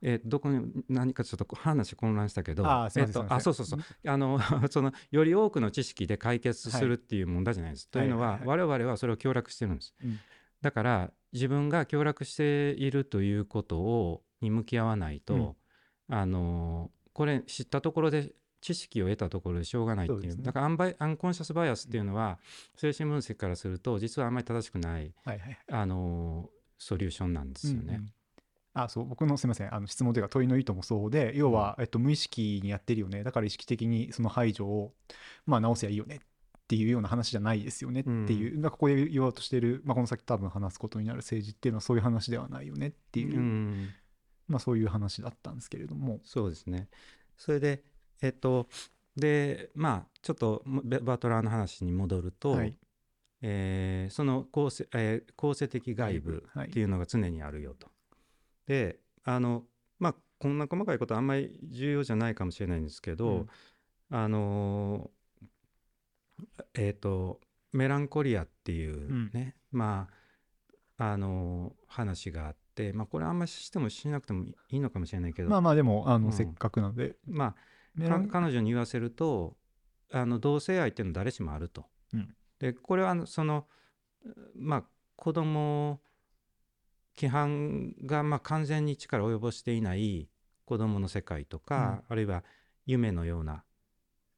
[0.01, 3.79] えーどこに何かちょっと話混乱したけどあえっとあそうそうそう。
[4.09, 4.39] あの
[4.69, 7.89] そのより多くの知識で解決するっていう問題じゃないです。
[7.89, 9.95] というのは、はいはい我々はそれを協力してるんです。
[10.03, 10.19] うん。
[10.61, 15.55] だから自分が協力しているということをに向き合わないと、
[16.09, 18.33] あのこれ知ったところで
[18.63, 20.37] 知識を得たところでしょうがないっていう。
[20.37, 20.41] ね。
[20.41, 22.39] だからアンバイアンコンシャスバイアスっていうのは、
[22.77, 26.49] 精神分析からすると実はあんまり正しくないはいはいあの
[26.79, 27.83] ソリューションなんですよね。
[27.83, 28.13] うんうん。
[28.73, 29.05] あそう。
[29.05, 29.75] 僕のすみません。
[29.75, 33.23] あの質問というか問いの意図もそうで要は、えっと、無意識にやってるよね。
[33.23, 34.93] だから意識的にその排除を、
[35.45, 36.21] まあ、直せばいいよね
[36.63, 43.89] っていうような話じゃないですよねっていう、だからここで言おうとしてる、まあ、この先多分話すことになる政治っていうのはそういう話ではないよねっていう、うん。
[44.47, 46.19] まあ、そういう話だったんですけれども。
[46.23, 46.89] そうですね。
[47.37, 47.83] それで、
[48.23, 48.67] えっと、
[49.17, 52.75] で、まあ、ちょっとベバトラーの話に戻ると、はい。
[53.45, 56.45] えーその構成,、えー構成的外部。
[56.55, 56.69] はい。
[56.69, 57.89] っていうのが常にあるよと。
[58.65, 59.65] で、あの、
[59.99, 63.47] まあ、こんな細かいことはあんまり重要じゃないかもしれないんですけど、うん。
[64.09, 67.41] あのーえっ、と、
[67.73, 70.07] メランコリアっていうね、ま
[70.97, 76.33] あ、あのー話があって、まあ、これあんまりしてもしなくてもいいのかもしれないけど、まあまあでもあの、うん。
[76.33, 77.17] せっかくなので。
[77.27, 77.55] まあ、
[77.97, 79.55] 彼女に言わせると
[80.11, 81.85] あの同性愛っていうのは誰しもあると。
[82.13, 82.35] うん。
[82.59, 83.67] でこれはその
[84.55, 84.83] まあ
[85.15, 85.99] 子供
[87.15, 90.29] 規範がまあ完全に力を及ぼしていない
[90.65, 92.43] 子供の世界とか、あるいは
[92.85, 93.63] 夢のような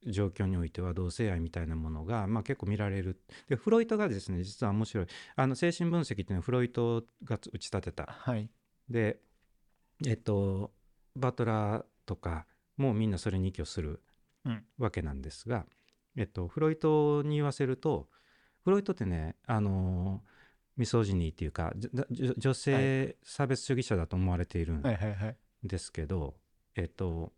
[0.06, 3.20] 状況においては同性愛みたいなものが、まあ、結構見られる。
[3.48, 5.08] でフロイトがですね実は面白い。
[5.36, 8.08] あの精神分析っていうのはフロイトが打ち立てた。
[8.08, 8.50] はい。
[8.90, 9.20] で
[10.06, 10.72] えっと
[11.16, 12.46] バトラーとか
[12.78, 14.02] もみんなそれに依拠する
[14.46, 14.64] うん。
[14.78, 15.66] わけなんですが、
[16.16, 18.08] えっとフロイトに言わせると
[18.64, 20.22] フロイトってねあの
[20.78, 21.74] ミソジニーっていうか
[22.38, 24.84] 女性差別主義者だと思われているん
[25.64, 26.36] ですけど、
[26.76, 27.34] えっと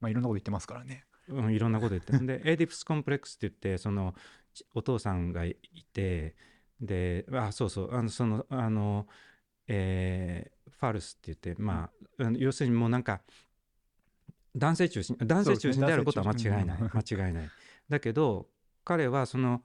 [0.00, 1.04] まあいろんなこと言ってますからね。
[1.28, 2.12] うん、いろんなこと言って。
[2.12, 4.14] るでエディプスコンプレックスって言ってその
[4.54, 5.56] ちお父さんがい
[5.92, 6.34] て
[6.80, 9.06] であそうそうあのそのあの、
[9.68, 13.20] えーファルスって言ってまあ、要するにもうなんか
[14.54, 17.50] 男性中心男性中心であることは間違いない、男性間違いない。
[17.88, 18.48] だけど
[18.84, 19.62] 彼はその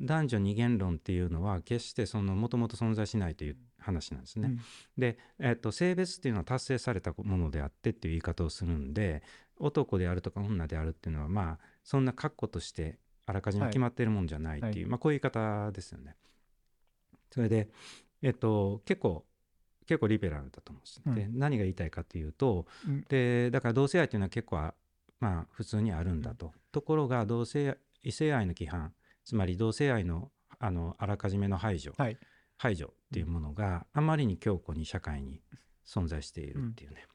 [0.00, 4.48] 男女二元論っていうのは決してそのもともと存在しないという話なんですね。
[4.48, 4.60] うん。
[4.98, 9.22] で、えっと性別っていうのは達成されたものであってっていう言い方をするんで
[9.56, 14.90] 男であるとか女であるっていうのはまあそんな括弧としてあらかじめ決まっているもんじゃないっていう、はい。
[14.90, 16.16] まあこういう言い方ですよね。
[17.30, 17.68] それで、
[18.22, 19.24] えっと、結構
[19.86, 21.30] 結構リベラルだと思うんです。
[21.30, 24.74] でう何が言いたいかというとうんでだから同性愛っていうのは結構あ
[25.20, 26.52] まあ普通にあるんだと。
[26.72, 28.92] ところが同性異性愛の規範
[29.24, 32.18] つまり同性愛のあのあらかじめの排除、はい
[32.56, 35.40] 排除っていうものがあまりに強固に社会に
[35.86, 37.06] 存在しているっていうね。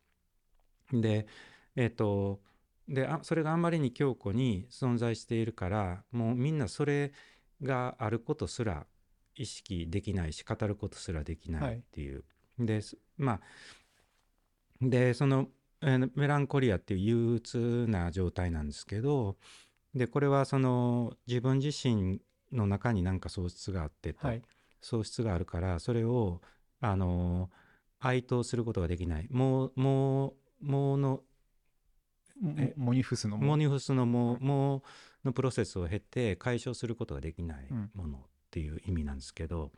[1.02, 1.28] で
[1.76, 2.42] えっ、と
[2.88, 7.14] であそれがあんまりに強固に存在しているからもうみんなそれ
[7.62, 8.86] があることすら
[9.36, 12.24] 意識できないし語ることすらできないっていう。
[12.66, 12.98] です。
[13.18, 13.42] まあ
[14.82, 15.48] でその、
[15.82, 19.38] えーメランコリアっていう憂鬱な状態なんですけど
[19.94, 24.42] でこれはその自分自身の中に何か喪失があってと、はい。
[24.82, 26.42] 喪失があるからそれを
[26.80, 27.50] あの
[28.00, 29.28] 哀悼することができない。
[29.30, 31.22] もうもうもうの
[32.58, 34.82] えモモニフスのモニフスのもうもう
[35.26, 37.92] のプロセスを経て解消することができないうん。
[37.94, 39.72] ものっていう意味なんですけど、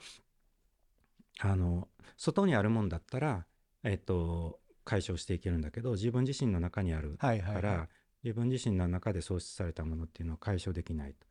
[1.40, 3.46] あの外にあるもんだったら、
[3.84, 7.90] えっと、解消していけるんだけど自分自身の中にあるはいはいから、はい。
[8.24, 11.26] 自分自身の中で喪失されたものっていうのを解消できないと、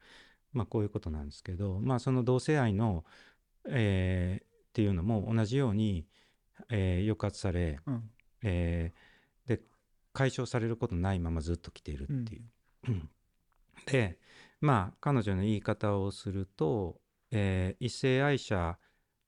[0.53, 3.05] まあ、こういうことなんですけど、まあ、その同性愛の、
[3.68, 6.07] えーっていうのも同じように、
[6.68, 8.11] えー抑圧され、うん。
[8.42, 9.61] えーで
[10.12, 12.42] 解消されることないままずっと来ているっていう。
[12.88, 13.11] うん。
[13.86, 14.18] で
[14.61, 18.78] まあ彼女の言い方をすると、えー異性愛者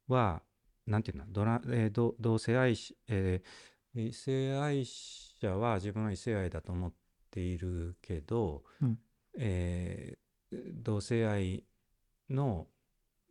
[0.08, 0.42] は
[0.86, 3.48] なんていうのドラ、えーど同性愛し、えー
[3.94, 6.92] 異性愛者は自分は異性愛だと思っ
[7.30, 8.98] ているけど、うん
[9.38, 10.22] えー
[10.82, 11.64] 同性愛
[12.28, 12.66] の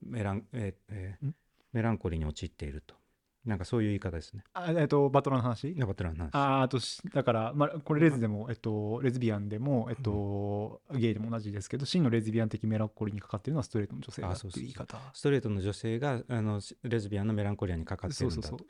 [0.01, 1.35] メラン,、えーえーん
[1.73, 2.95] メランコリーに陥っていると。
[3.45, 4.43] なんかそういう言い方ですね。
[4.53, 5.73] あえっと、バトラーの話？
[5.73, 6.35] バトラーの話。
[6.35, 14.61] ああとしだから、まあ、これレズでも、えっと、レズビアンでも、えっと、ゲイでも同じですけど真のレズビアン的メランコリーにかかってるのはストレートの女性だっていうあそうそう。
[14.61, 14.97] 言い方。
[15.13, 18.41] ストレートの女性があのレズビアンのメランコリアにかかってるんだと。
[18.41, 18.67] そうそうそう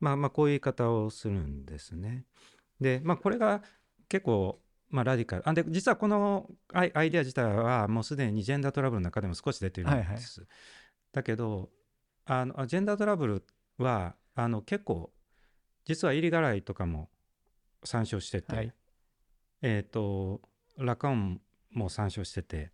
[0.00, 2.24] まあまあこういう言い方をするんですね。
[2.80, 3.62] でまあこれが
[4.08, 4.60] 結構
[4.90, 5.48] まあラディカル。
[5.48, 10.04] あで実はこのアイアイデア自体はもうすでにジェンダートラブルの中でも少し出てるんです。
[10.04, 10.20] はいはい。
[11.12, 11.70] だけど
[12.24, 13.44] あのジェンダートラブル
[13.78, 15.12] はあの結構
[15.84, 17.08] 実は入り払いとかも
[17.84, 18.72] 参照してて、はい。
[19.62, 20.40] えっ、と
[20.78, 21.40] ラカオン
[21.72, 22.70] も参照してて、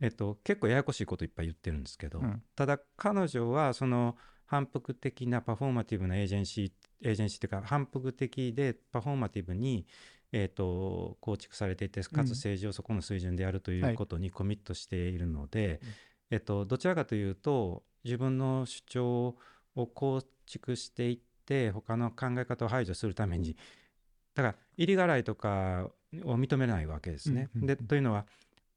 [0.00, 2.42] えっと結構ややこしいこといっぱい言ってるんですけど、うん。
[2.54, 6.72] ただ彼女はその反復的なパフォーマティブなエージェンシー
[7.08, 9.86] エージェンシーっていうか反復的でパフォーマティブに、
[10.32, 13.94] えー、と構築されていてかつ政治をそこの水準でやるといはい。
[13.94, 15.88] うことにコミットしているので、うん。
[16.32, 19.38] えっとどちらかというと自分の主張を
[19.74, 23.56] 構築していって他の考え方を排除するために。
[24.34, 25.90] だから入り払いとか
[26.24, 27.50] を認めないわけですね。
[27.54, 28.26] うんうんうんでというのは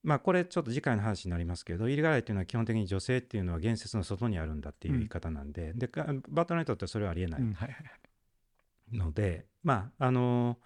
[0.04, 7.42] まあこれちょっと次回の話になりますけど入り払いっていうのは基本的に女性っていうのは言説の外にあるんだっていう言い方なんで,、でかバトラーにとってはそれはありえない。
[8.92, 10.60] ので、まああの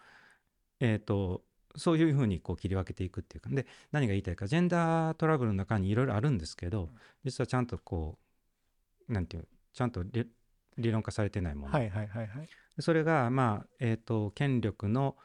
[0.79, 1.43] えっ、と
[1.75, 6.89] そういうふうにこう切り分けていくっていうかで何が言いたいかジェンダートラブルの中にいろいろあるんですけど
[7.23, 8.17] 実はちゃんとこ
[9.07, 9.47] うなんていう
[9.77, 10.27] ちゃんと理
[10.79, 12.49] 理論化されてないもの、はいはいはいはい。
[12.79, 15.15] それがまあえっ、と権力の、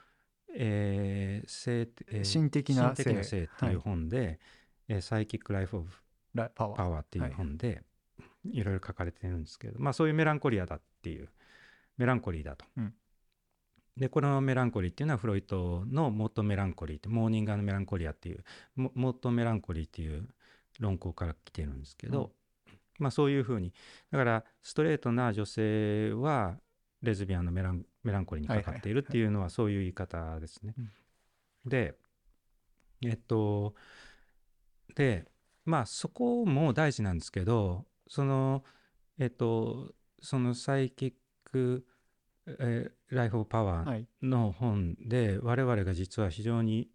[0.55, 4.41] えー性えー心的な心的な性性っていう本で、
[4.89, 5.91] えーサイキック・ライフ・オブ・
[6.35, 7.83] ラパワーっていう本で
[8.45, 11.31] いろいろ書かれてるんですけど、まあそういうメランコリアだっていう
[11.97, 12.67] メランコリーだと。
[12.77, 12.95] うん。
[13.97, 18.45] でこのメランコリーっていうのはフロイトのモートメランコリーってモーニングメランコリアっていう
[18.77, 20.29] モモートメランコリーっていう
[20.79, 22.33] 論考から来てるんですけど、
[23.03, 23.73] まあそういうふうに。
[24.11, 26.57] だからストレートな女性は
[27.03, 30.75] レズビアンのメランメランコリーにかかっているっていうのはそういう言い方ですね。
[31.67, 31.95] で
[33.05, 33.75] えっと
[34.95, 35.27] で
[35.65, 38.65] まあそこも大事なんですけどその
[39.19, 41.13] えっとそのサイキッ
[41.45, 41.85] ク、
[42.47, 44.09] えーライフ・オブ・パワーはい。
[44.23, 46.89] の本で我々が実は非常に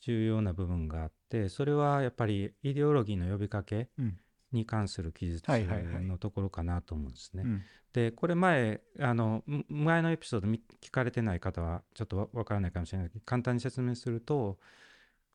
[0.00, 4.18] 重要な部分があってそれはやっぱりイデオロギーの呼びかけうん
[4.52, 6.04] に関する記述はいはいはい。
[6.04, 7.42] のところかなと思うんですね。
[7.44, 7.62] うん。
[7.92, 14.58] でこれ前あのむ前のエピソードみ聞かれてない方はちょっとわわからないかもしれないけど簡単に説明すると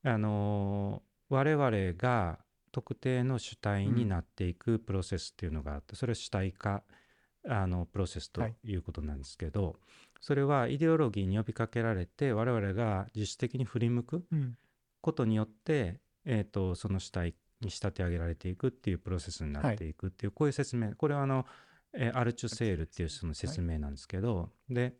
[0.02, 2.38] あの我々が
[2.72, 6.82] 特定の主体になっていくプロセスっていうのがあって、それは主体化
[7.48, 8.56] あのプロセスとはい。
[8.64, 9.76] いうことなんですけど、
[10.20, 14.56] それはイデオロギーに呼びかけられて我々が自主的に振り向くうん。
[15.00, 19.94] ことによって、えー、とその主体に仕立て上げられていくっていうプロセスになってい。
[19.94, 21.46] くっていう、こういう説明これはあの、
[21.92, 24.94] えーアルチュセールっていうその説明なんですけど、で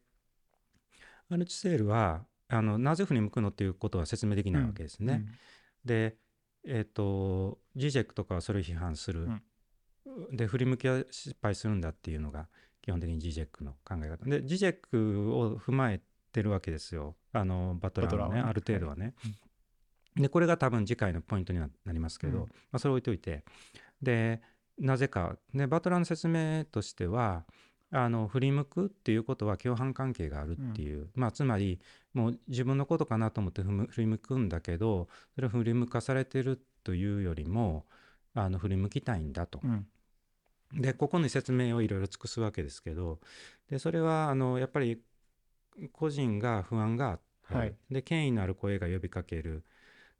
[1.31, 5.27] アルチュセールはあのなぜ振り向くのっていうことは説明できないわけですね。
[5.85, 6.17] で
[6.67, 9.29] えっ、とジジェクとかはそれを批判する、
[10.33, 12.49] で振り向きは失敗するんだっていうのが
[12.83, 14.25] 基本的にジジェクの考え方。
[14.25, 16.01] でジジェクを踏まえ
[16.33, 17.17] てるわけですよ。
[17.33, 19.15] あのバトラーはねある程度はね。
[20.19, 22.45] でこれが多分次回のポイントにはなりますけど、うん。
[22.45, 23.45] まあ、それ置いといて。
[24.03, 24.41] で
[24.79, 27.45] なぜか、ね、バトラーの説明としては
[27.91, 31.81] あの振り向くっていうことは共犯関係があるっていう、まあ、つまり
[32.13, 37.87] もう自分のことかなと思って振り向くんだけどそれを振り向かされてるというよりも
[38.35, 39.61] あの振り向きたいんだと。
[39.65, 39.87] うん。
[40.75, 43.21] でここに説明をいろいろ尽くすわけですけど
[43.71, 45.01] でそれはあのやっぱり
[45.93, 47.75] 個人が不安がある、はい。
[47.91, 49.65] で権威のある声が呼びかける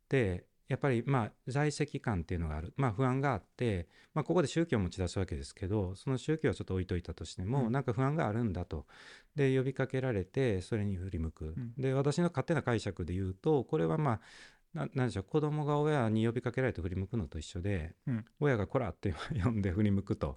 [0.09, 7.73] でやっぱりまあ在籍感っていうのがある、まあ、不安があって、まあ、ここで宗教を持ち出すわけですけどその宗教はちょっと置いといたとしても、うん。
[7.73, 8.87] なんか不安があるんだと。
[9.35, 11.73] で呼びかけられてそれに振り向く、ん。
[11.79, 14.21] で私の勝手な解釈で言うとこれはまあ
[14.75, 18.25] ななんでしょう子供が親に呼びかけられて振り向くのと一緒で、うん。
[18.39, 20.37] 親が「こら!」って呼んで振り向くと。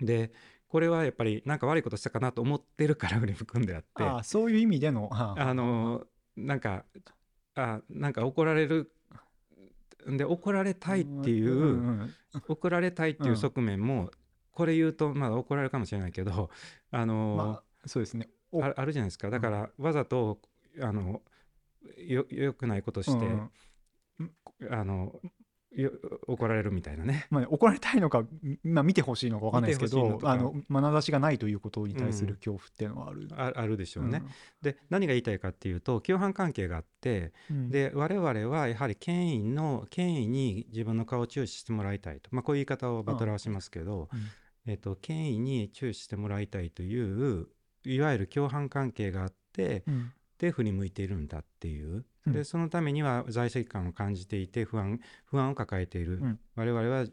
[0.00, 0.30] で
[0.68, 4.02] これはやっぱりなんか悪いことしたかなと思ってるから振り向くんであって。
[4.02, 5.34] ああそういう意味でのあ。
[5.38, 6.84] あのなんか
[7.56, 8.92] あなんか怒られる
[10.06, 12.14] で怒られたいっていう、んん
[12.48, 14.10] 怒られたいっていう側面も、
[14.52, 16.50] これ言うとまだ怒られるかもしれないけど
[16.92, 18.28] あの、まあそうですね。
[18.52, 18.62] お。
[18.62, 19.30] ああるじゃないですか。
[19.30, 20.38] だからわざと
[20.80, 21.22] あの
[21.96, 23.26] よよくないことして、
[24.70, 25.20] あのよ
[26.26, 27.26] 怒られるみたいなね。
[27.30, 28.24] まあ、怒られたいのか、
[28.62, 33.28] まあ、見てほしいのか分かんないですけどあの眼差しがないということに対する恐怖っていうのはある。
[33.32, 34.22] ああるでしょうね。
[34.62, 37.68] で何が言いたいかっていうと共犯関係があってうん。
[37.68, 44.20] で我々はやはり権威の権威に自分の顔を注視してもらいたいと、まあ、こういう言い方をバトラーはしますけど、うん。
[44.68, 47.46] えっと、権威に注視してもらいたいという
[47.84, 50.12] いわゆる共犯関係があってうん。
[50.38, 56.40] で振り向いているんだっていううんでそのためには在籍感を感じていて不安不安を抱えている、うん。
[56.56, 57.06] 我々は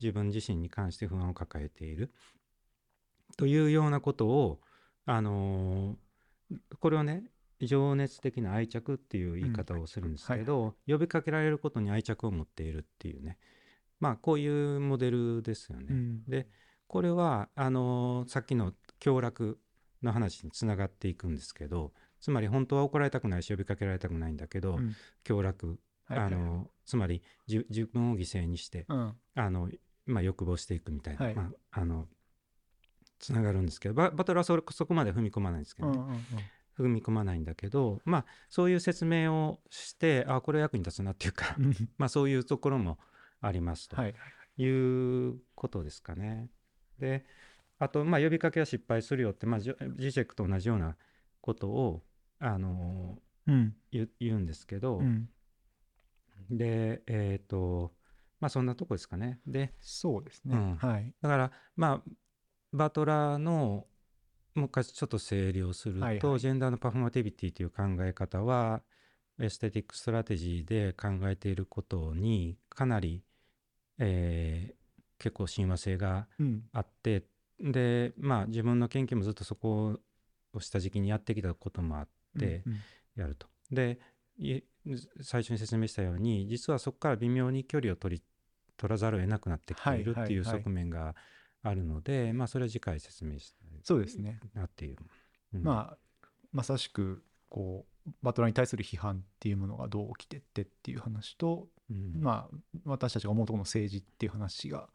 [0.00, 2.12] 自分自身に関して不安を抱えている。
[3.36, 4.60] というようなことを
[5.04, 5.96] あのー
[6.78, 7.24] これをね
[7.60, 13.38] 情熱的な愛着っていう言い方をするんですけど、呼びかけられることに愛着を持っているっていうね。
[13.98, 15.86] まあこういうモデルですよね。
[15.90, 16.24] うん。
[16.28, 16.48] で
[16.86, 19.58] これはあのーさっきの凶楽
[20.02, 21.92] の話につながっていくんですけど
[22.26, 24.96] つまり本当は怒られたくないし呼びかけられたくないんだけど、うん。
[25.22, 29.14] 凶楽、あのつまりじ自分を犠牲にしてうん。
[29.36, 29.70] あの、
[30.06, 31.34] まあ、欲望していくみたいな、はい。
[31.36, 32.08] まあ、あの
[33.20, 35.96] つながるんですけどババトルはそれそこまで踏み込まないんですけどね、
[36.76, 41.74] 踏み込まないんだけどまあそういう説明をしてあこれ役に立つなっていうかうん。
[41.96, 42.98] まあそういうところも
[43.40, 43.94] ありますと。
[43.94, 44.14] はい
[44.58, 46.48] いうことですかね。
[46.98, 47.26] で
[47.78, 50.96] あと、まあ、呼びかけは失敗するよって、まあ、ジジェクと同じような
[51.40, 52.02] ことを、
[52.38, 53.74] あのうん。
[53.90, 55.28] 言う言うんですけど、うん。
[56.50, 57.92] でえっ、と
[58.40, 59.40] まあそんなとこですかね。
[59.46, 60.56] でそうですね。
[60.56, 60.76] うん。
[60.76, 61.14] はい。
[61.20, 62.10] だからまあ
[62.72, 63.86] バトラーの
[64.54, 66.40] もう一回ちょっと整理をすると、はいはい。
[66.40, 68.82] ジェンダーのパフォーマティビティという考え方は
[69.38, 73.22] aesthetic strategy で考えていることにかなり、
[73.98, 74.76] えー
[75.18, 76.62] 結構親和性がうん。
[76.74, 77.24] あって
[77.58, 79.98] でまあ自分の研究もずっとそこ
[80.52, 82.08] を下敷きにやってきたこともあっ
[82.38, 82.76] てうん
[83.16, 83.46] やると。
[83.70, 83.98] で
[84.38, 84.60] い
[85.22, 88.22] 最初に説明したように実はそこから微妙に距離を取り
[88.76, 91.14] 取らざるを得なくなってきているっていう側面が
[91.62, 94.40] あるので、まあそれは次回説明したいそうですね。
[94.54, 94.96] なっていう。
[95.54, 95.62] うん。
[95.62, 95.98] まあ
[96.52, 102.20] まさしくこうバトラーに対する批判っていうものがどう起きてってっていう話と、うん。
[102.20, 104.88] まあ私たちが思うところの政治っていう話が、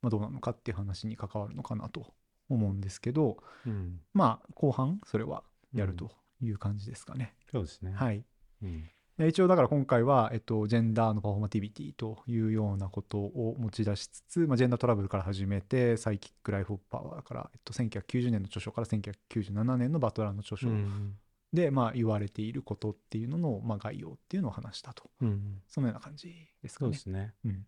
[0.00, 2.14] まあ、どうなのかっていう話に関わるのかなと
[2.48, 4.00] 思うんですけどうん。
[4.12, 5.42] まあ後半それは
[5.72, 6.12] やると
[6.44, 7.34] いう感じですかね。
[7.50, 7.92] そうですね。
[7.92, 8.24] はい
[8.62, 21.14] うんで一応だから今回は、えっと、ジェンダーのパフォーマティビティというようなことを持ち出しつつ、まあ、ジェンダートラブルから始めてサイキック・ライフ・オブ・パワーから、えっと、1990年の著書から1997年のバトラーの著書うん
[21.52, 26.98] で、まあ、言われていることっていうのの、まあ、概要っていうのを話したとうんそのような感じですかねそうで。
[26.98, 27.34] すね。
[27.44, 27.66] うん、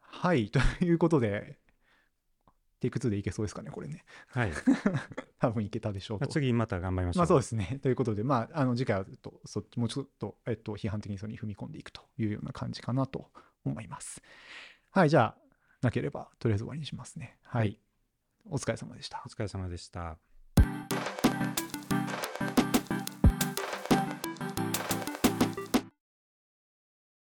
[0.00, 1.58] はいということで
[2.84, 4.52] テイク2でいけそうですかねこれねはい。
[5.40, 6.26] 多分いけたでしょうと。
[6.26, 7.20] まあ次また頑張りましょう。
[7.20, 7.78] まあそうですね。
[7.82, 13.30] ということで、まあ、あの次回はとそっちもうちょっと、えっと、批判的にそれに踏み込んでいくというような感じかなと
[13.64, 14.22] 思います。
[14.90, 15.36] はい、じゃあ、
[15.80, 17.38] なければとりあえず終わりにしますね。
[17.42, 17.80] はい。
[18.50, 19.30] お疲れ様でしたお。
[19.30, 20.18] 疲れ様でした。